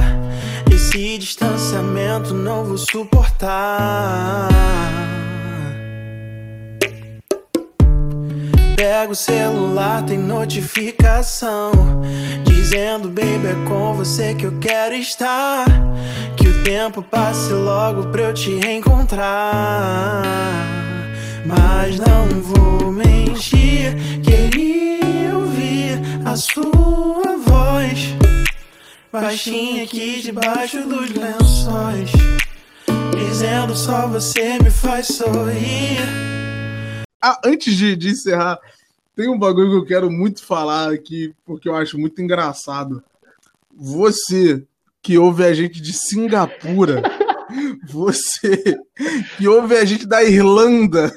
Esse 0.74 1.18
distanciamento 1.18 2.34
não 2.34 2.64
vou 2.64 2.78
suportar. 2.78 4.48
Pego 8.92 9.14
o 9.14 9.16
celular, 9.16 10.04
tem 10.06 10.18
notificação 10.18 11.72
Dizendo, 12.44 13.08
baby, 13.08 13.48
é 13.48 13.66
com 13.66 13.94
você 13.94 14.36
que 14.36 14.46
eu 14.46 14.60
quero 14.60 14.94
estar 14.96 15.64
Que 16.36 16.50
o 16.50 16.62
tempo 16.62 17.02
passe 17.02 17.54
logo 17.54 18.10
pra 18.12 18.24
eu 18.24 18.34
te 18.34 18.54
reencontrar. 18.56 20.24
Mas 21.46 22.00
não 22.00 22.28
vou 22.42 22.92
mentir 22.92 23.96
Queria 24.26 25.38
ouvir 25.38 26.02
a 26.26 26.36
sua 26.36 27.38
voz 27.46 28.14
Baixinha 29.10 29.86
aqui 29.86 30.22
debaixo 30.22 30.82
dos 30.86 31.10
lençóis 31.12 32.12
Dizendo 33.16 33.74
só 33.74 34.06
você 34.06 34.60
me 34.60 34.70
faz 34.70 35.08
sorrir. 35.08 36.02
Ah, 37.24 37.40
antes 37.46 37.78
de, 37.78 37.96
de 37.96 38.10
encerrar, 38.10 38.60
tem 39.22 39.30
um 39.30 39.38
bagulho 39.38 39.70
que 39.70 39.76
eu 39.76 39.86
quero 39.86 40.10
muito 40.10 40.44
falar 40.44 40.92
aqui, 40.92 41.32
porque 41.46 41.70
eu 41.70 41.76
acho 41.76 41.96
muito 41.96 42.20
engraçado. 42.20 43.04
Você 43.72 44.66
que 45.00 45.16
ouve 45.16 45.44
a 45.44 45.54
gente 45.54 45.80
de 45.80 45.94
Singapura, 45.94 47.04
você 47.88 48.80
que 49.38 49.48
ouve 49.48 49.78
a 49.78 49.86
gente 49.86 50.08
da 50.08 50.24
Irlanda, 50.24 51.14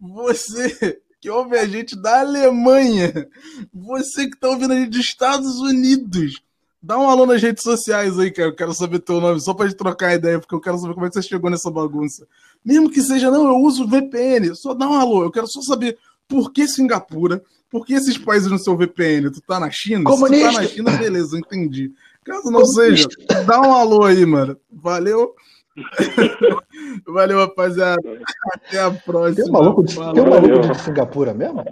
você 0.00 1.00
que 1.20 1.28
ouve 1.28 1.58
a 1.58 1.66
gente 1.66 2.00
da 2.00 2.20
Alemanha, 2.20 3.28
você 3.74 4.30
que 4.30 4.38
tá 4.38 4.48
ouvindo 4.48 4.72
a 4.72 4.76
gente 4.76 4.90
dos 4.90 5.00
Estados 5.00 5.58
Unidos. 5.58 6.40
Dá 6.80 6.96
um 6.96 7.10
alô 7.10 7.26
nas 7.26 7.42
redes 7.42 7.64
sociais 7.64 8.16
aí, 8.16 8.30
cara. 8.30 8.50
Eu 8.50 8.54
quero 8.54 8.72
saber 8.72 9.00
teu 9.00 9.20
nome, 9.20 9.40
só 9.40 9.52
pra 9.52 9.66
gente 9.66 9.76
trocar 9.76 10.14
ideia, 10.14 10.38
porque 10.38 10.54
eu 10.54 10.60
quero 10.60 10.78
saber 10.78 10.94
como 10.94 11.04
é 11.04 11.08
que 11.08 11.14
você 11.14 11.22
chegou 11.22 11.50
nessa 11.50 11.70
bagunça. 11.70 12.28
Mesmo 12.64 12.88
que 12.88 13.02
seja, 13.02 13.28
não, 13.28 13.48
eu 13.48 13.56
uso 13.56 13.88
VPN. 13.88 14.54
Só 14.54 14.72
dá 14.72 14.88
um 14.88 14.94
alô. 14.94 15.24
Eu 15.24 15.32
quero 15.32 15.48
só 15.48 15.60
saber 15.62 15.98
por 16.30 16.52
que 16.52 16.68
Singapura, 16.68 17.42
por 17.68 17.84
que 17.84 17.92
esses 17.92 18.16
países 18.16 18.48
no 18.48 18.58
seu 18.58 18.76
VPN? 18.76 19.30
Tu 19.30 19.40
tá 19.42 19.58
na 19.58 19.70
China? 19.70 20.04
Comunista. 20.04 20.36
Se 20.36 20.50
tu 20.50 20.54
tá 20.54 20.62
na 20.62 20.68
China, 20.68 20.90
beleza, 20.92 21.36
entendi. 21.36 21.92
Caso 22.24 22.50
não 22.50 22.64
seja, 22.64 23.08
dá 23.46 23.60
um 23.60 23.74
alô 23.74 24.04
aí, 24.04 24.24
mano. 24.24 24.56
Valeu. 24.72 25.34
Valeu, 27.06 27.38
rapaziada. 27.38 28.00
Até 28.54 28.80
a 28.80 28.90
próxima. 28.90 29.44
Tem 29.44 29.50
um 29.50 29.52
maluco 29.52 29.84
de, 29.84 29.94
tem 29.94 30.22
um 30.22 30.30
maluco 30.30 30.72
de 30.72 30.80
Singapura 30.82 31.34
mesmo? 31.34 31.64